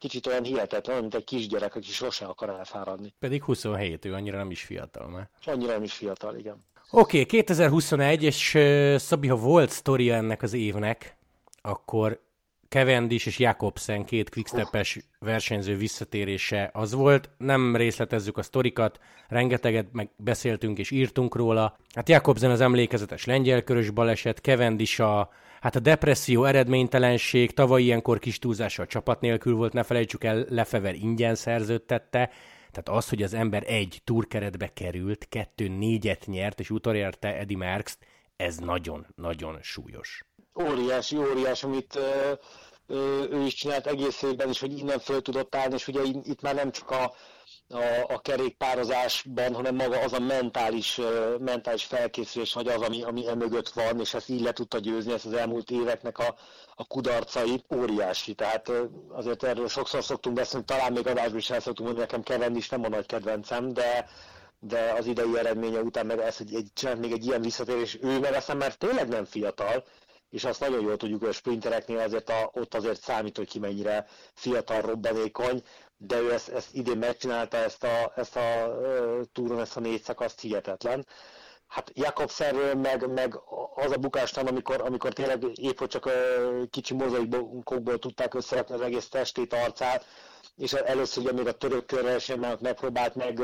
[0.00, 3.14] kicsit olyan hihetetlen, mint egy kisgyerek, aki sose akar elfáradni.
[3.18, 5.30] Pedig 27, ő annyira nem is fiatal, mert...
[5.44, 6.64] Annyira nem is fiatal, igen.
[6.90, 11.16] Oké, okay, 2021, és uh, Szabi, ha volt sztoria ennek az évnek,
[11.62, 12.20] akkor
[12.68, 17.30] Cavendish és Jakobsen két quickstepes versenyző visszatérése az volt.
[17.38, 21.76] Nem részletezzük a sztorikat, rengeteget meg beszéltünk és írtunk róla.
[21.94, 28.38] Hát Jakobsen az emlékezetes lengyelkörös baleset, Cavendish a Hát a depresszió, eredménytelenség, tavaly ilyenkor kis
[28.38, 32.30] túlzással csapat nélkül volt, ne felejtsük el, Lefever ingyen szerződtette,
[32.70, 37.98] tehát az, hogy az ember egy túrkeretbe került, kettő négyet nyert, és utolérte Eddie Merckx,
[38.36, 40.24] ez nagyon-nagyon súlyos.
[40.62, 41.98] Óriási, óriási, amit
[43.30, 46.54] ő is csinált egész évben is, hogy innen föl tudott állni, és ugye itt már
[46.54, 47.14] nem csak a,
[47.70, 51.00] a, a kerékpározásban, hanem maga az a mentális,
[51.38, 55.26] mentális felkészülés, vagy az, ami, ami emögött van, és ezt így le tudta győzni, ezt
[55.26, 56.34] az elmúlt éveknek a,
[56.74, 58.34] a kudarcai óriási.
[58.34, 58.72] Tehát
[59.08, 62.68] azért erről sokszor szoktunk beszélni, talán még adásban is el szoktunk mondani, nekem Kevin is
[62.68, 64.08] nem a nagy kedvencem, de,
[64.60, 68.18] de az idei eredménye után meg ez, hogy egy, csinált még egy ilyen visszatérés, ő
[68.18, 69.84] meg aztán már tényleg nem fiatal,
[70.30, 73.58] és azt nagyon jól tudjuk, hogy a sprintereknél azért a, ott azért számít, hogy ki
[73.58, 75.62] mennyire fiatal, robbanékony,
[75.96, 80.02] de ő ezt, ezt idén megcsinálta, ezt a, ezt a uh, túron, ezt a négy
[80.02, 81.06] szakaszt hihetetlen.
[81.66, 83.34] Hát Jakobszerről meg, meg
[83.74, 86.12] az a bukástán, amikor, amikor tényleg épp hogy csak uh,
[86.70, 90.04] kicsi mozaikokból tudták összerakni az egész testét, arcát,
[90.60, 93.40] és először ugye még a török körrel sem megpróbált meg,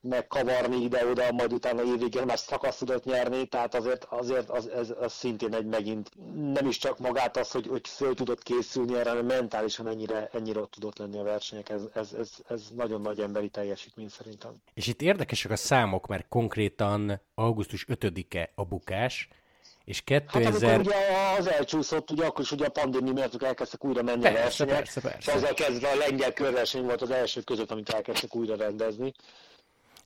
[0.00, 4.92] meg kavarni ide-oda, majd utána évvégén már szakasz tudott nyerni, tehát azért, azért az, ez,
[5.00, 6.10] az szintén egy megint
[6.52, 10.60] nem is csak magát az, hogy, hogy föl tudott készülni erre, hanem mentálisan ennyire, ennyire
[10.60, 14.52] ott tudott lenni a versenyek, ez, ez, ez, ez nagyon nagy emberi teljesítmény szerintem.
[14.74, 19.28] És itt érdekesek a számok, mert konkrétan augusztus 5-e a bukás,
[19.86, 20.70] és 2000...
[20.70, 20.94] Hát ugye
[21.38, 24.76] az elcsúszott, ugye akkor is ugye a pandémia miatt elkezdtek újra menni persze, a versenyek.
[24.76, 25.18] Persze, persze.
[25.18, 29.14] És ezzel kezdve a lengyel körverseny volt az első között, amit elkezdtek újra rendezni.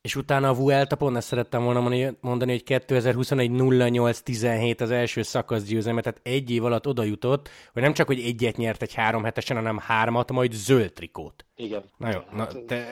[0.03, 1.81] És utána a Vuelta, pont ezt szerettem volna
[2.21, 7.83] mondani, hogy 2021 08-17 az első szakasz győzelme, tehát egy év alatt oda jutott, hogy
[7.83, 11.45] nem csak, hogy egyet nyert egy három hetesen, hanem hármat, majd zöld trikót.
[11.57, 11.83] Igen.
[11.97, 12.87] Na jó, na, te,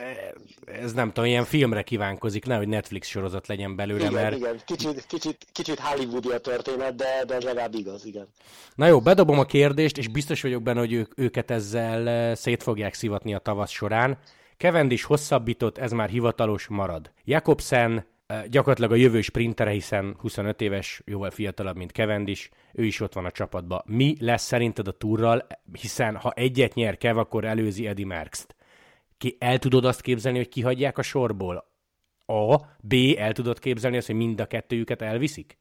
[0.65, 4.35] ez nem tudom, ilyen filmre kívánkozik, nehogy Netflix sorozat legyen belőle, igen, mert...
[4.35, 8.27] Igen, kicsit, kicsit, kicsit Hollywoodi a történet, de, de legalább igaz, igen.
[8.75, 12.63] Na jó, bedobom a kérdést, és biztos vagyok benne, hogy ők, őket ezzel eh, szét
[12.63, 14.17] fogják szivatni a tavasz során.
[14.59, 17.11] Cavendish hosszabbított, ez már hivatalos marad.
[17.23, 18.05] Jakobsen
[18.49, 23.25] gyakorlatilag a jövő sprintere, hiszen 25 éves, jóval fiatalabb, mint Cavendish, ő is ott van
[23.25, 23.81] a csapatban.
[23.85, 25.47] Mi lesz szerinted a túrral,
[25.81, 28.55] hiszen ha egyet nyer Kev, akkor előzi Eddie Merckx-t.
[29.17, 31.67] Ki el tudod azt képzelni, hogy kihagyják a sorból?
[32.25, 35.57] A, B, el tudod képzelni azt, hogy mind a kettőjüket elviszik?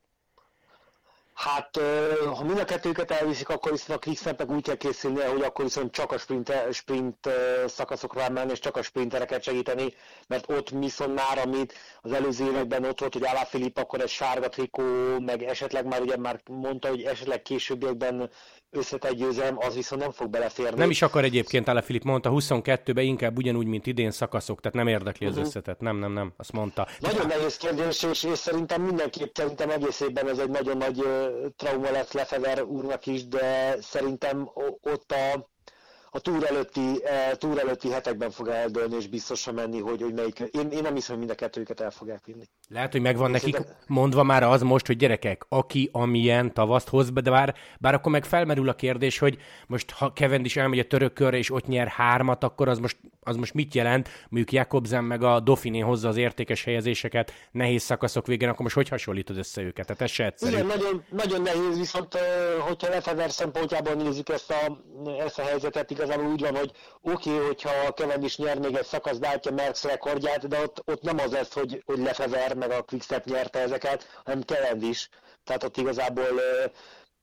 [1.38, 1.77] Hát,
[2.35, 5.92] ha mind a kettőket elviszik, akkor viszont a Quickstepnek úgy kell készülnie, hogy akkor viszont
[5.92, 7.29] csak a sprint, sprint
[7.66, 9.94] szakaszokra menni, és csak a sprintereket segíteni,
[10.27, 14.09] mert ott viszont már, amit az előző években ott volt, hogy Alá Filip akkor egy
[14.09, 14.83] sárga trikó,
[15.18, 18.31] meg esetleg már ugye már mondta, hogy esetleg későbbiekben
[18.71, 20.79] összetett győzelem, az viszont nem fog beleférni.
[20.79, 24.87] Nem is akar egyébként, Ale Filip mondta, 22-ben inkább ugyanúgy, mint idén szakaszok, tehát nem
[24.87, 25.47] érdekli az uh-huh.
[25.47, 25.81] összetett.
[25.81, 26.89] Nem, nem, nem, azt mondta.
[27.01, 31.27] Nagyon nehéz kérdés, és, és szerintem mindenképp, szerintem egész évben ez egy nagyon nagy uh,
[31.57, 34.51] trauma lesz Lefever úrnak is, de szerintem
[34.81, 35.49] ott a
[36.11, 40.38] a túr előtti, e, túr előtti hetekben fog eldőlni, és biztosan menni, hogy, hogy melyik.
[40.38, 42.44] Én, én nem hiszem, hogy mind a kettőjüket el fogják vinni.
[42.68, 43.77] Lehet, hogy megvan nekik szerintem...
[43.87, 48.12] mondva már az most, hogy gyerekek, aki amilyen tavaszt hoz be, de bár, bár akkor
[48.12, 51.66] meg felmerül a kérdés, hogy most ha Kevin is elmegy a török körre, és ott
[51.66, 54.09] nyer hármat, akkor az most, az most mit jelent?
[54.29, 58.88] Mondjuk Jakobsen meg a Dauphiné hozza az értékes helyezéseket nehéz szakaszok végén, akkor most hogy
[58.88, 59.87] hasonlítod össze őket?
[59.87, 60.53] Tehát ez se egyszerű.
[60.53, 62.18] Igen, nagyon, nagyon nehéz, viszont
[62.61, 64.83] hogyha Lefever szempontjából nézzük ezt a,
[65.25, 66.71] ezt a helyzetet, igazából úgy van, hogy
[67.03, 71.03] oké, okay, hogyha Kevin is nyer még egy szakasz, beálltja Merckx rekordját, de ott, ott
[71.03, 75.09] nem az lesz, hogy, hogy Lefever meg a Quickstep nyerte ezeket, hanem Kevin is.
[75.45, 76.41] Tehát ott igazából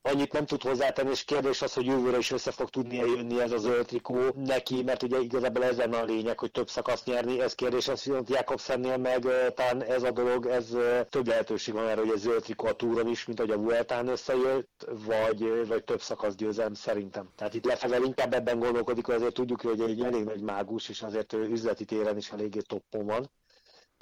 [0.05, 3.51] annyit nem tud hozzátenni, és kérdés az, hogy jövőre is össze fog tudni jönni ez
[3.51, 4.01] a zöld
[4.35, 8.03] neki, mert ugye igazából ez lenne a lényeg, hogy több szakasz nyerni, ez kérdés, az
[8.03, 10.75] viszont Jakobsennél meg talán ez a dolog, ez
[11.09, 14.07] több lehetőség van erre, hogy egy zöld trikó a túron is, mint hogy a Vueltán
[14.07, 17.29] összejött, vagy, vagy több szakasz győzelm szerintem.
[17.35, 21.01] Tehát itt lefelé inkább ebben gondolkodik, hogy azért tudjuk, hogy egy elég nagy mágus, és
[21.01, 23.29] azért üzleti téren is eléggé toppon van.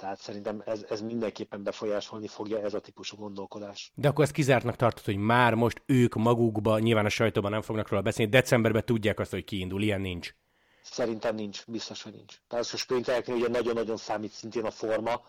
[0.04, 3.92] Tehát szerintem ez, ez mindenképpen befolyásolni fogja ez a típusú gondolkodás.
[3.94, 7.88] De akkor ezt kizártnak tartod, hogy már most ők magukba, nyilván a sajtóban nem fognak
[7.88, 10.34] róla beszélni, decemberben tudják azt, hogy kiindul, ilyen nincs.
[10.82, 12.34] Szerintem nincs, biztos, hogy nincs.
[12.48, 15.22] Tehát a sprintereknél ugye nagyon-nagyon számít szintén a forma,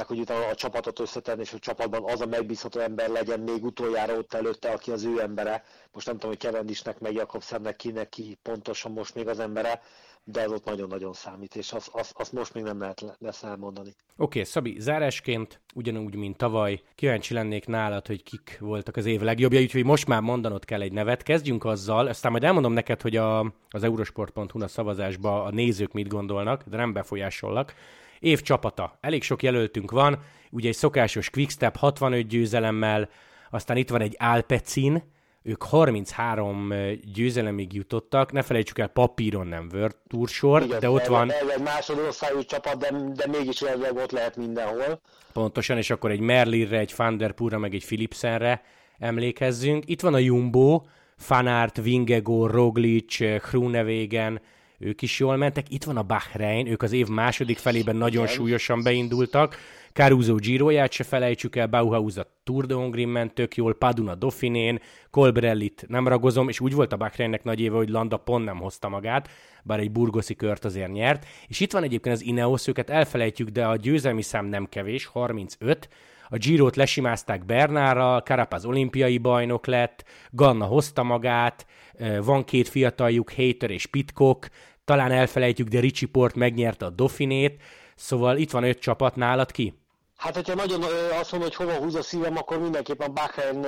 [0.00, 3.64] meg hogy utána a csapatot összetenni, és a csapatban az a megbízható ember legyen még
[3.64, 5.62] utoljára ott előtte, aki az ő embere.
[5.92, 9.80] Most nem tudom, hogy Kevendisnek, meg Jakobsennek kinek ki pontosan most még az embere,
[10.24, 13.88] de ez ott nagyon-nagyon számít, és azt az, az most még nem lehet lesz elmondani.
[13.88, 19.20] Oké, okay, Szabi, zárásként, ugyanúgy, mint tavaly, kíváncsi lennék nálad, hogy kik voltak az év
[19.20, 21.22] legjobbja, úgyhogy most már mondanod kell egy nevet.
[21.22, 26.08] Kezdjünk azzal, aztán majd elmondom neked, hogy a, az eurosport.hu a szavazásba a nézők mit
[26.08, 27.74] gondolnak, de nem befolyásollak.
[28.20, 28.98] Év csapata.
[29.00, 30.18] Elég sok jelöltünk van,
[30.50, 33.08] ugye egy szokásos quickstep 65 győzelemmel,
[33.50, 35.02] aztán itt van egy Alpecin,
[35.42, 36.72] ők 33
[37.14, 41.30] győzelemig jutottak, ne felejtsük el, papíron nem World Tour sor, Igen, de ott van...
[41.30, 45.00] Ez egy másodosztályú csapat, de, de mégis elvileg ott lehet mindenhol.
[45.32, 48.62] Pontosan, és akkor egy Merlirre, egy Van Der Pura, meg egy Philipsenre,
[48.98, 49.88] emlékezzünk.
[49.88, 50.82] Itt van a Jumbo,
[51.16, 53.18] Fanart, Vingego, Roglic,
[53.50, 54.40] Groenewegen,
[54.80, 55.72] ők is jól mentek.
[55.72, 58.34] Itt van a Bahrein, ők az év második felében nagyon Igen.
[58.34, 59.56] súlyosan beindultak.
[59.92, 64.80] Caruso Giroját se felejtsük el, Bauhaus a Tour de Hongrin ment tök jól, Paduna Dauphinén,
[65.10, 68.88] Colbrellit nem ragozom, és úgy volt a Bahreinnek nagy éve, hogy Landa pont nem hozta
[68.88, 69.28] magát,
[69.62, 71.26] bár egy burgoszi kört azért nyert.
[71.48, 75.88] És itt van egyébként az Ineos, őket elfelejtjük, de a győzelmi szám nem kevés, 35,
[76.30, 81.66] a Girot lesimázták Bernárral, Carapaz olimpiai bajnok lett, Ganna hozta magát,
[82.22, 84.48] van két fiataljuk, Hater és Pitcock,
[84.84, 87.62] talán elfelejtjük, de Richie Port megnyerte a Dauphinét,
[87.96, 89.74] szóval itt van öt csapat nálad ki?
[90.16, 90.82] Hát, hogyha nagyon
[91.20, 93.66] azt mondom, hogy hova húz a szívem, akkor mindenképpen Bahrain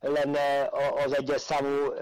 [0.00, 0.70] lenne
[1.04, 1.92] az egyes számú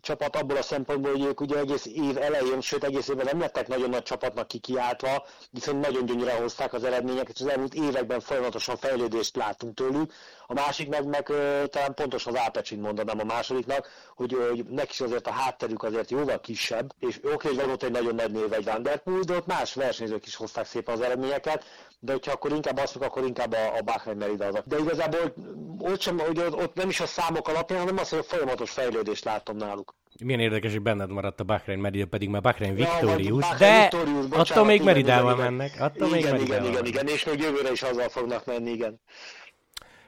[0.00, 3.68] csapat abból a szempontból, hogy ők ugye egész év elején, sőt egész évben nem lettek
[3.68, 9.36] nagyon nagy csapatnak kikiáltva, viszont nagyon gyönyörűen hozták az eredményeket, az elmúlt években folyamatosan fejlődést
[9.36, 10.12] látunk tőlük.
[10.46, 11.32] A másik meg, meg
[11.70, 16.40] talán pontos az Ápecsin mondanám a másodiknak, hogy, hogy neki azért a hátterük azért jóval
[16.40, 19.36] kisebb, és oké, hogy van ott egy nagyon nagy név egy Van Der Poel, de
[19.36, 21.64] ott más versenyzők is hozták szépen az eredményeket,
[22.00, 24.62] de hogyha akkor inkább azt akkor inkább a, a Bahrain Merida az.
[24.64, 25.34] De igazából
[25.78, 29.56] ott, sem, hogy ott nem is a számok alapján, hanem azt, hogy folyamatos fejlődést látom
[29.56, 29.94] náluk.
[30.24, 34.26] Milyen érdekes, hogy benned maradt a Bahrain Merida, pedig már Bahrain Victorious, ja, de Victorious,
[34.26, 35.80] bocsánat, attól még Meridával mennek.
[35.80, 39.00] Attól igen, még igen, igen, igen, igen, és még jövőre is azzal fognak menni, igen.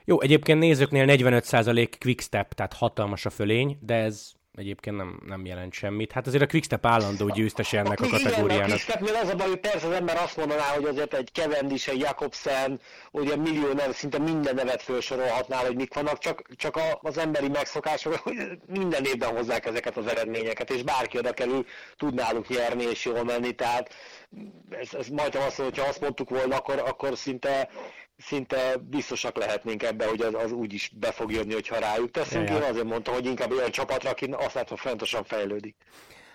[0.05, 5.73] Jó, egyébként nézőknél 45% quickstep, tehát hatalmas a fölény, de ez egyébként nem, nem jelent
[5.73, 6.11] semmit.
[6.11, 8.49] Hát azért a Quickstep állandó győztes ennek a kategóriának.
[8.49, 11.29] Igen, a Quickstepnél az a baj, hogy persze az ember azt mondaná, hogy azért egy
[11.33, 12.79] Cavendish, egy Jakobsen,
[13.11, 18.15] ugye millió nev, szinte minden nevet felsorolhatná, hogy mik vannak, csak, csak az emberi megszokások,
[18.15, 18.35] hogy
[18.67, 21.65] minden évben hozzák ezeket az eredményeket, és bárki oda kerül,
[21.97, 23.93] tud náluk nyerni és jól menni, tehát
[24.69, 27.69] ez, ez majdnem azt mondja, hogyha azt mondtuk volna, akkor, akkor szinte
[28.17, 32.49] szinte biztosak lehetnénk ebbe, hogy az, az úgy is be fog jönni, hogyha rájuk teszünk.
[32.49, 32.55] Ja.
[32.55, 35.75] Én azért mondtam, hogy inkább olyan csapatra, aki azt látom fontosan fejlődik.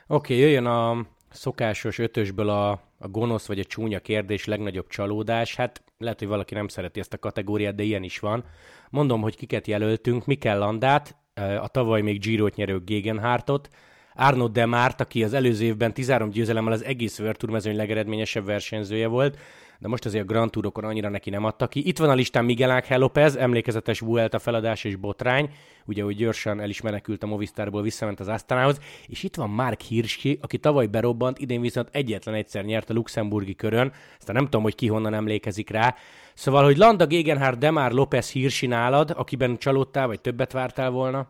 [0.06, 5.54] Oké, okay, jöjjön a szokásos ötösből a, a gonosz vagy a csúnya kérdés legnagyobb csalódás.
[5.54, 8.44] Hát lehet, hogy valaki nem szereti ezt a kategóriát, de ilyen is van.
[8.90, 10.26] Mondom, hogy kiket jelöltünk.
[10.26, 11.16] Mikel Landát,
[11.60, 13.68] a tavaly még Giro-t nyerő Gegenhartot,
[14.14, 19.06] Arno Demárt, aki az előző évben 13 győzelemmel az egész World Tour mezőny legeredményesebb versenyzője
[19.06, 19.38] volt,
[19.80, 21.86] de most azért a Grand Tourokon annyira neki nem adta ki.
[21.88, 25.50] Itt van a listán Miguel Ángel López, emlékezetes Vuelta feladás és botrány,
[25.86, 29.80] ugye, hogy gyorsan el is menekült a Movistarból, visszament az Astanához, és itt van Mark
[29.80, 34.62] Hirschi, aki tavaly berobbant, idén viszont egyetlen egyszer nyert a luxemburgi körön, aztán nem tudom,
[34.62, 35.96] hogy ki honnan emlékezik rá.
[36.34, 41.28] Szóval, hogy Landa Gegenhardt, Demar López Hirschi nálad, akiben csalódtál, vagy többet vártál volna?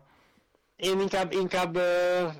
[0.75, 1.77] Én inkább, inkább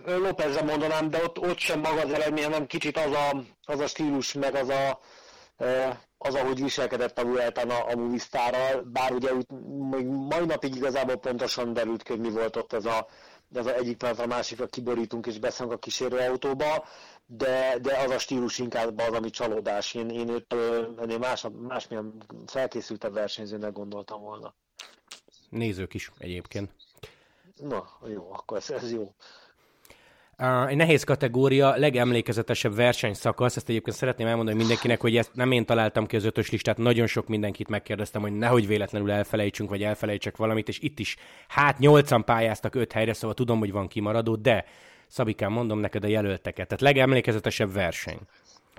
[0.05, 3.87] Lópezre mondanám, de ott, ott sem maga az eredmény, hanem kicsit az a, az a
[3.87, 4.99] stílus, meg az a,
[6.17, 9.31] az, ahogy viselkedett a Vueltán a, a Movistarral, bár ugye
[9.89, 13.07] még mai napig igazából pontosan derült ki, hogy mi volt ott ez a,
[13.53, 16.85] ez a egyik pillanatra a másikra kiborítunk és beszélünk a kísérőautóba,
[17.25, 19.93] de, de az a stílus inkább az, ami csalódás.
[19.93, 20.53] Én, én őt
[20.97, 22.13] ennél más, másmilyen
[22.45, 24.53] felkészültebb versenyzőnek gondoltam volna.
[25.49, 26.71] Nézők is egyébként.
[27.55, 29.13] Na, jó, akkor ez, ez jó.
[30.67, 36.05] Egy nehéz kategória, legemlékezetesebb versenyszakasz, ezt egyébként szeretném elmondani mindenkinek, hogy ezt nem én találtam
[36.05, 40.67] ki az ötös listát, nagyon sok mindenkit megkérdeztem, hogy nehogy véletlenül elfelejtsünk, vagy elfelejtsek valamit,
[40.67, 41.15] és itt is,
[41.47, 44.65] hát nyolcan pályáztak öt helyre, szóval tudom, hogy van kimaradó, de
[45.07, 48.19] Szabikán mondom neked a jelölteket, tehát legemlékezetesebb verseny.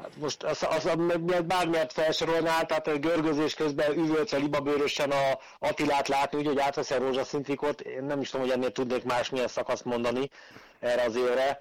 [0.03, 6.09] Hát most az, az, az bármilyet felsorolnál, tehát a görgözés közben üvöltve libabőrösen a Attilát
[6.09, 9.85] látni, úgy, hogy átvesz a rózsaszintikot, én nem is tudom, hogy ennél tudnék másmilyen szakaszt
[9.85, 10.31] mondani
[10.81, 11.59] erre az évre,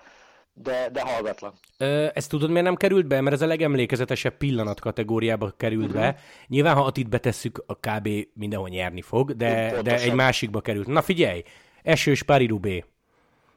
[0.54, 1.54] de, de hallgatlan.
[1.78, 3.22] Ö, ezt tudod, miért nem került be?
[3.22, 6.02] Mert ez a legemlékezetesebb pillanat kategóriába került uh-huh.
[6.02, 6.20] be.
[6.48, 10.88] Nyilván, ha Atit betesszük, a KB mindenhol nyerni fog, de, de egy másikba került.
[10.88, 11.44] Na figyelj,
[11.84, 12.86] esős Paris-Roubaix.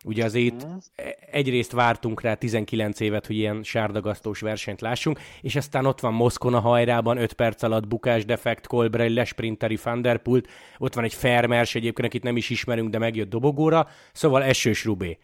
[0.07, 0.77] Ugye azért mm.
[1.31, 6.61] egyrészt vártunk rá 19 évet, hogy ilyen sárdagasztós versenyt lássunk, és aztán ott van Moszkona
[6.61, 12.23] hajrában, 5 perc alatt bukás, defekt, Colbrelli, lesprinteri, Vanderpult, ott van egy Fermers egyébként, akit
[12.23, 15.19] nem is ismerünk, de megjött dobogóra, szóval esős Rubé.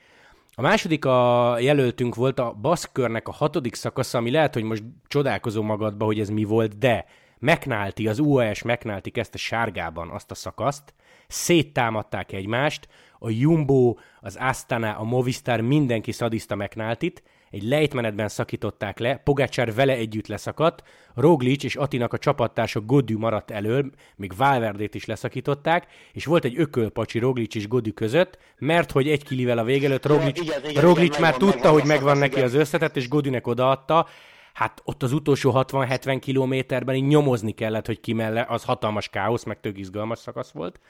[0.55, 5.63] A második a jelöltünk volt a baszkörnek a hatodik szakasza, ami lehet, hogy most csodálkozó
[5.63, 7.05] magadba, hogy ez mi volt, de
[7.39, 10.95] McNulty, az UAS McNulty kezdte sárgában azt a szakaszt,
[11.27, 12.89] széttámadták egymást,
[13.23, 19.93] a Jumbo, az Astana, a Movistar, mindenki szadiszta McNulty-t, egy lejtmenetben szakították le, Pogácsár vele
[19.93, 20.83] együtt leszakadt,
[21.15, 26.59] Roglic és Atinak a csapattársa Godű maradt elől, még Valverdét is leszakították, és volt egy
[26.59, 30.83] ökölpacsi Roglic és Godű között, mert hogy egy kilivel a vége előtt Roglic, igen, igen,
[30.83, 34.07] Roglic igen, már megvan, tudta, megvan hogy megvan neki az összetett, és Godűnek odaadta,
[34.53, 39.45] hát ott az utolsó 60-70 kilométerben így nyomozni kellett, hogy ki melle, az hatalmas káosz,
[39.45, 40.81] meg tök izgalmas szakasz volt.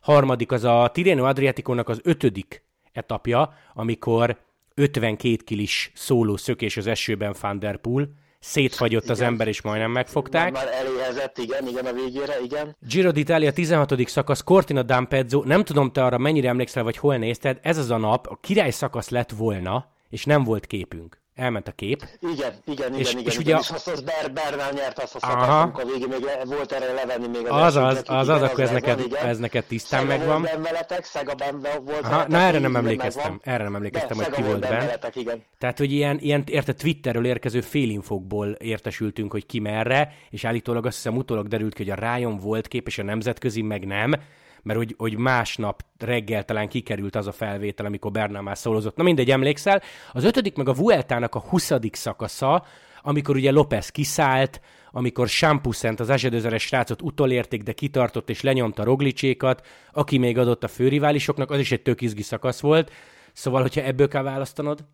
[0.00, 4.38] Harmadik az a Tirreno Adriaticónak az ötödik etapja, amikor
[4.74, 8.08] 52 kilis szóló szökés az esőben Van der Poel,
[8.38, 9.14] szétfagyott igen.
[9.14, 10.52] az ember, és majdnem megfogták.
[10.52, 12.76] Már, már eléhezett, igen, igen, a végére, igen.
[12.80, 14.08] Giro d'Italia 16.
[14.08, 17.96] szakasz, Cortina d'Ampezzo, nem tudom te arra mennyire emlékszel, vagy hol nézted, ez az a
[17.96, 22.04] nap, a király szakasz lett volna, és nem volt képünk elment a kép.
[22.20, 23.24] Igen, igen, és, igen.
[23.24, 23.54] És igen.
[23.54, 23.58] ugye...
[23.58, 27.26] És azt az Ber, Bernál nyert azt a szakaszt, a végén még volt erre levenni
[27.26, 30.40] még az Az, az, az, az, akkor ez, neked, van, ez neked tisztán Szega megvan.
[30.40, 34.34] Volt veletek, Szega ben volt Aha, Na erre nem emlékeztem, erre nem emlékeztem, De, hogy
[34.34, 34.98] ki volt benne.
[35.14, 35.44] igen.
[35.58, 40.96] Tehát, hogy ilyen, ilyen érte Twitterről érkező félinfokból értesültünk, hogy ki merre, és állítólag azt
[40.96, 44.14] hiszem utólag derült ki, hogy a Ryan volt kép, és a nemzetközi meg nem
[44.62, 48.96] mert hogy, hogy másnap reggel talán kikerült az a felvétel, amikor Bernal már szólozott.
[48.96, 49.82] Na mindegy, emlékszel.
[50.12, 52.64] Az ötödik meg a Vueltának a huszadik szakasza,
[53.02, 54.60] amikor ugye López kiszállt,
[54.90, 60.68] amikor Sampuszent, az azsedőzeres srácot utolérték, de kitartott és lenyomta Roglicsékat, aki még adott a
[60.68, 62.92] főriválisoknak, az is egy tök izgi szakasz volt.
[63.32, 64.84] Szóval, hogyha ebből kell választanod?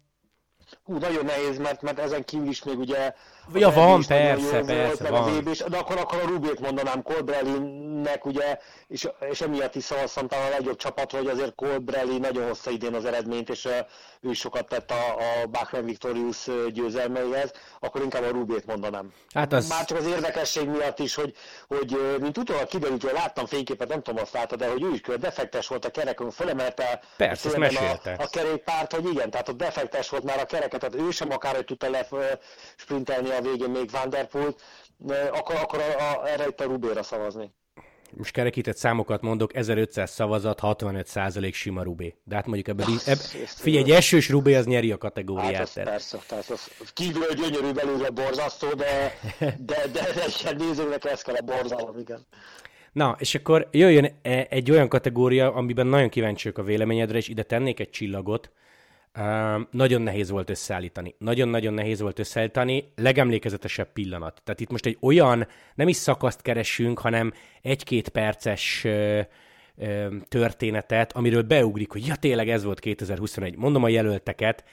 [0.89, 3.13] Hú, nagyon nehéz, mert, mert ezen kívül is még ugye
[3.55, 5.39] Ja, van, persze, persze, van.
[5.39, 8.59] VB, de akkor, akkor a Rubét mondanám Colbrelli-nek, ugye,
[8.89, 12.95] és, és emiatt is szavaztam talán a legjobb csapat, hogy azért Colbrelli nagyon hozta idén
[12.95, 13.73] az eredményt, és uh,
[14.21, 19.13] ő is sokat tett a, a Bachmann Victorius győzelmeihez, akkor inkább a Rubét mondanám.
[19.35, 19.69] Hát az...
[19.69, 21.35] Már csak az érdekesség miatt is, hogy,
[21.69, 25.01] hogy mint utólag kiderült, hogy láttam fényképet, nem tudom azt látta, de hogy ő is
[25.19, 27.49] defektes volt a kerekön, fölemelte Persze,
[28.05, 30.47] a, a kerékpárt, hogy igen, tehát ott defektes volt már a
[30.79, 31.87] kereket, tehát ő sem akár, hogy tudta
[32.77, 34.55] sprintelni a végén még Van Der Poel,
[35.33, 37.53] akkor, akkor a, a, erre itt a Rubéra szavazni.
[38.17, 42.15] Most kerekített számokat mondok, 1500 szavazat, 65% sima Rubé.
[42.25, 43.17] De hát mondjuk ebben, eb,
[43.47, 45.55] figyelj, egy esős Rubé az nyeri a kategóriát.
[45.55, 51.05] Hát az persze, tehát az kívülről gyönyörű, belülre borzasztó, de, de, de, de, de nézőnek
[51.05, 52.27] ez kell a borzalom, igen.
[52.93, 57.43] Na, és akkor jöjjön e, egy olyan kategória, amiben nagyon kíváncsiak a véleményedre, és ide
[57.43, 58.51] tennék egy csillagot,
[59.71, 61.15] nagyon nehéz volt összeállítani.
[61.19, 62.93] Nagyon-nagyon nehéz volt összeállítani.
[62.97, 64.41] Legemlékezetesebb pillanat.
[64.45, 69.21] Tehát itt most egy olyan, nem is szakaszt keresünk, hanem egy-két perces ö,
[69.77, 73.57] ö, történetet, amiről beugrik, hogy ja, tényleg ez volt 2021.
[73.57, 74.65] Mondom a jelölteket,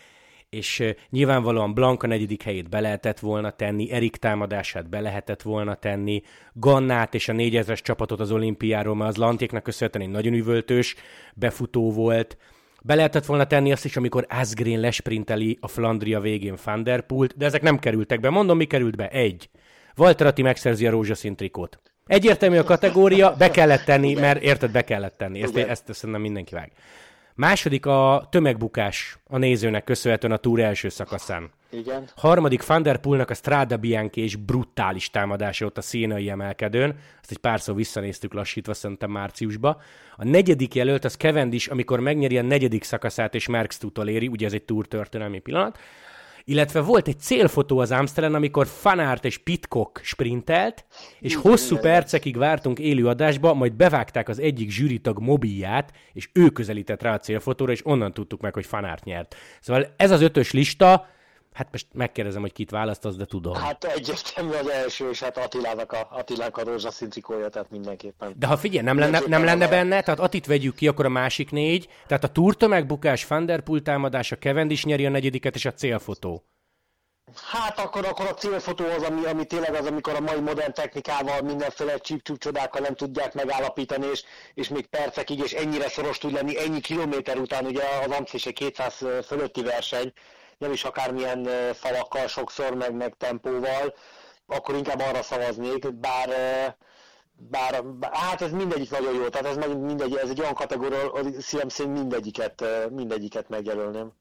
[0.49, 6.21] és nyilvánvalóan Blanka negyedik helyét be lehetett volna tenni, Erik támadását be lehetett volna tenni,
[6.53, 10.95] Gannát és a négyezres csapatot az olimpiáról, mert az Lantéknak köszönhetően egy nagyon üvöltős
[11.33, 12.37] befutó volt,
[12.86, 17.61] be lehetett volna tenni azt is, amikor Asgreen lesprinteli a Flandria végén Fanderpult, de ezek
[17.61, 18.29] nem kerültek be.
[18.29, 19.07] Mondom, mi került be?
[19.09, 19.49] Egy.
[19.97, 21.79] Walter Atti megszerzi a rózsaszín trikót.
[22.05, 25.41] Egyértelmű a kategória, be kellett tenni, mert érted, be kellett tenni.
[25.41, 26.71] Ezt, ezt szerintem mindenki vág.
[27.36, 31.51] Második a tömegbukás a nézőnek köszönhetően a túr első szakaszán.
[31.78, 32.09] Igen.
[32.15, 36.95] Harmadik Van der Poelnak a Strada Bianchi és brutális támadása ott a szénai emelkedőn.
[37.21, 39.82] Ezt egy párszor visszanéztük lassítva szerintem márciusba.
[40.15, 44.53] A negyedik jelölt az Cavendish, amikor megnyeri a negyedik szakaszát és Merckx éri, ugye ez
[44.53, 45.80] egy túr történelmi pillanat
[46.47, 50.86] illetve volt egy célfotó az Amsterdam, amikor Fanart és Pitcock sprintelt,
[51.19, 57.01] és hosszú percekig vártunk élő adásba, majd bevágták az egyik zsűritag mobilját, és ő közelített
[57.01, 59.36] rá a célfotóra, és onnan tudtuk meg, hogy Fanart nyert.
[59.61, 61.07] Szóval ez az ötös lista,
[61.56, 63.53] Hát most megkérdezem, hogy kit választasz, de tudom.
[63.53, 68.34] Hát egyértelmű az első, és hát Attilának a, Attilának a rózsaszín trikója, tehát mindenképpen.
[68.38, 71.51] De ha figyelj, nem lenne, nem lenne benne, tehát Atit vegyük ki, akkor a másik
[71.51, 76.43] négy, tehát a túrtömegbukás, Van der Poel támadása, Cavendish nyeri a negyediket, és a célfotó.
[77.51, 81.41] Hát akkor, akkor a célfotó az, ami, ami tényleg az, amikor a mai modern technikával
[81.41, 86.60] mindenféle csípcsúp csodákkal nem tudják megállapítani, és, és még percekig, és ennyire szoros tud lenni,
[86.60, 90.14] ennyi kilométer után, ugye az Amc egy 200 fölötti verseny,
[90.58, 93.93] nem is akármilyen falakkal sokszor, meg, meg tempóval,
[94.47, 96.30] akkor inkább arra szavaznék, bár
[97.38, 101.91] bár, hát ez mindegyik nagyon jó, tehát ez, mindegy, ez egy olyan kategória, hogy szívem
[101.91, 104.14] mindegyiket, mindegyiket megjelölném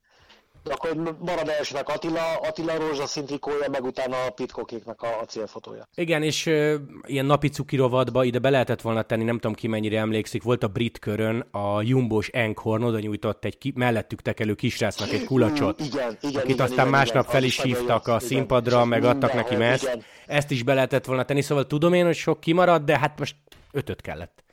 [0.69, 5.87] akkor marad elsőnek Attila, Attila rózsaszín trikója, meg utána a pitkokéknek a, a célfotója.
[5.95, 9.99] Igen, és ö, ilyen napi cukirovatba ide be lehetett volna tenni, nem tudom ki mennyire
[9.99, 15.09] emlékszik, volt a brit körön a Jumbos Enkhorn oda nyújtott egy ki, mellettük tekelő kisrácnak
[15.09, 18.19] egy kulacsot, mm, igen, igen, akit igen, aztán igen, másnap igen, fel is hívtak a
[18.19, 19.99] színpadra, igen, meg adtak neki meszt.
[20.25, 23.35] Ezt is be lehetett volna tenni, szóval tudom én, hogy sok kimaradt, de hát most
[23.71, 24.44] ötöt kellett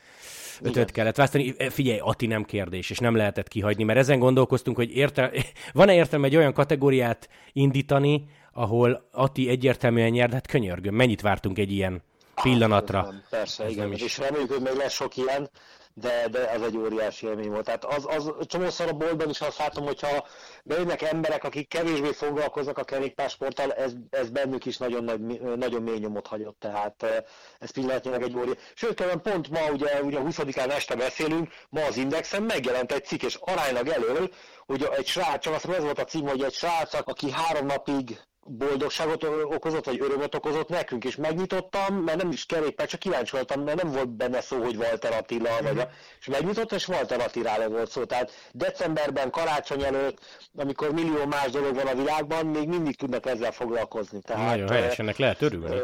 [0.63, 0.87] ötöt Igen.
[0.87, 1.55] kellett választani.
[1.69, 5.31] Figyelj, Ati nem kérdés, és nem lehetett kihagyni, mert ezen gondolkoztunk, hogy érte,
[5.73, 11.73] van-e értelme egy olyan kategóriát indítani, ahol Ati egyértelműen nyer, hát könyörgöm, mennyit vártunk egy
[11.73, 12.03] ilyen
[12.43, 12.99] pillanatra.
[12.99, 13.85] Ah, persze, igen.
[13.85, 14.03] Nem is.
[14.03, 15.51] És reméljük, hogy még lesz sok ilyen,
[15.95, 17.65] de, de ez egy óriási élmény volt.
[17.65, 20.27] Tehát az, az csomószor a boltban is azt látom, hogyha
[20.65, 25.99] bejönnek emberek, akik kevésbé foglalkoznak a kerékpársporttal, ez, ez bennük is nagyon, nagy, nagyon mély
[25.99, 27.25] nyomot hagyott, tehát
[27.59, 28.59] ez pillanatnyilag egy óriási.
[28.75, 33.39] Sőt, pont ma, ugye, ugye 20-án este beszélünk, ma az Indexen megjelent egy cikk, és
[33.41, 34.31] aránylag elől,
[34.67, 38.21] hogy egy srác, csak azt ez volt a cím, hogy egy srác, aki három napig
[38.45, 43.63] boldogságot okozott, vagy örömöt okozott nekünk, és megnyitottam, mert nem is kerékpár, csak kíváncsi voltam,
[43.63, 45.65] mert nem volt benne szó, hogy Walter Attila, mm.
[45.65, 45.89] vagy a,
[46.21, 48.05] és megnyitottam, és Walter Attilára volt szó.
[48.05, 50.19] Tehát decemberben, karácsony előtt,
[50.57, 54.21] amikor millió más dolog van a világban, még mindig tudnak ezzel foglalkozni.
[54.21, 55.77] Tehát, Nagyon helyes, ennek lehet örülni.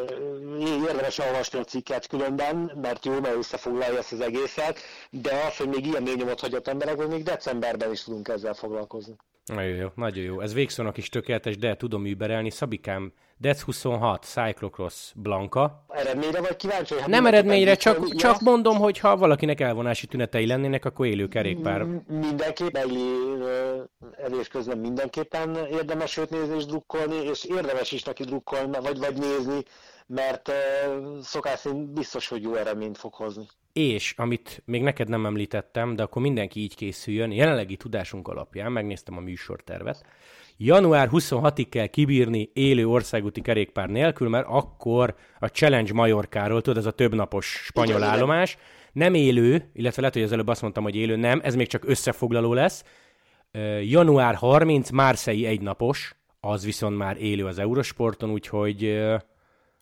[0.88, 4.78] Érdemes olvasni a cikket különben, mert jó, mert összefoglalja ezt az egészet,
[5.10, 8.54] de az, hogy még ilyen mély nyomot hagyott emberek, hogy még decemberben is tudunk ezzel
[8.54, 9.16] foglalkozni.
[9.54, 10.40] Nagyon jó, nagyon jó.
[10.40, 12.50] Ez végszónak is tökéletes, de tudom überelni.
[12.50, 15.84] Szabikám, Dec 26, Cyclocross Blanka.
[15.88, 16.94] Eredményre vagy kíváncsi?
[16.98, 18.16] Hát Nem eredményre, csak, ja.
[18.16, 21.82] csak mondom, hogy ha valakinek elvonási tünetei lennének, akkor élő kerékpár.
[22.08, 22.76] Mindenképp,
[24.16, 29.16] elés közben mindenképpen érdemes őt nézni és drukkolni, és érdemes is neki drukkolni, vagy, vagy
[29.18, 29.62] nézni,
[30.08, 30.52] mert
[31.20, 33.46] szokás szerint biztos, hogy jó eredményt fog hozni.
[33.72, 39.16] És, amit még neked nem említettem, de akkor mindenki így készüljön, jelenlegi tudásunk alapján, megnéztem
[39.16, 40.04] a műsortervet,
[40.56, 46.86] január 26-ig kell kibírni élő országúti kerékpár nélkül, mert akkor a Challenge Majorkáról, tudod, ez
[46.86, 48.56] a többnapos spanyol igen, állomás,
[48.92, 51.88] nem élő, illetve lehet, hogy az előbb azt mondtam, hogy élő, nem, ez még csak
[51.88, 52.84] összefoglaló lesz.
[53.82, 59.04] Január 30, Márszei egynapos, az viszont már élő az Eurosporton, úgyhogy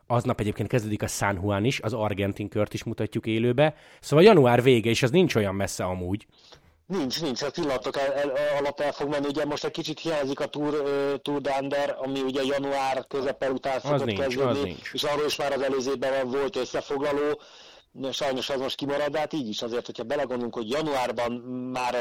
[0.07, 3.75] Aznap egyébként kezdődik a San Juan is, az argentin kört is mutatjuk élőbe.
[4.01, 6.27] Szóval január vége, és az nincs olyan messze amúgy.
[6.87, 9.27] Nincs, nincs, a pillanatok el, el, alatt el fog menni.
[9.27, 13.81] Ugye most egy kicsit hiányzik a Tour, uh, Tour Dander, ami ugye január közepe után
[13.81, 17.41] szokott kezdődni, és arról is már az előzőben volt összefoglaló
[18.13, 21.33] sajnos az most kimarad, de hát így is azért, hogyha belegondolunk, hogy januárban
[21.73, 21.95] már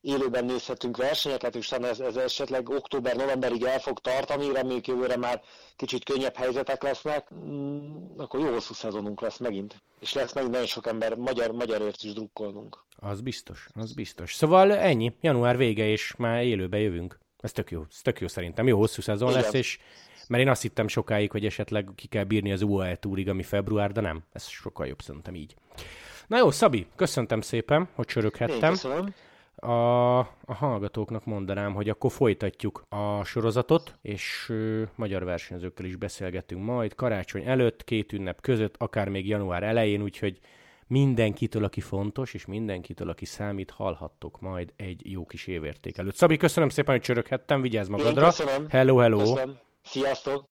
[0.00, 5.42] élőben nézhetünk versenyeket, és ez, ez esetleg október-novemberig el fog tartani, reméljük jövőre már
[5.76, 9.82] kicsit könnyebb helyzetek lesznek, mm, akkor jó hosszú szezonunk lesz megint.
[10.00, 12.84] És lesz megint nagyon sok ember, magyar, magyarért is drukkolnunk.
[12.96, 14.34] Az biztos, az biztos.
[14.34, 17.18] Szóval ennyi, január vége, és már élőbe jövünk.
[17.38, 18.66] Ez tök jó, ez tök jó szerintem.
[18.66, 19.40] Jó hosszú szezon Igen.
[19.40, 19.78] lesz, és
[20.28, 23.92] mert én azt hittem sokáig, hogy esetleg ki kell bírni az UAE túrig, ami február,
[23.92, 24.22] de nem.
[24.32, 25.54] Ez sokkal jobb szerintem így.
[26.26, 28.74] Na jó, Szabi, köszöntem szépen, hogy csöröghettem.
[29.56, 36.64] A, a hallgatóknak mondanám, hogy akkor folytatjuk a sorozatot, és ö, magyar versenyzőkkel is beszélgetünk
[36.64, 40.38] majd karácsony előtt, két ünnep között, akár még január elején, úgyhogy
[40.86, 46.14] mindenkitől, aki fontos, és mindenkitől, aki számít, hallhattok majd egy jó kis évérték előtt.
[46.14, 48.20] Szabi, köszönöm szépen, hogy csöröghettem, vigyázz magadra.
[48.20, 48.66] Én köszönöm.
[48.68, 49.18] Hello, hello.
[49.18, 49.58] Köszönöm.
[49.90, 50.48] Sziasztok!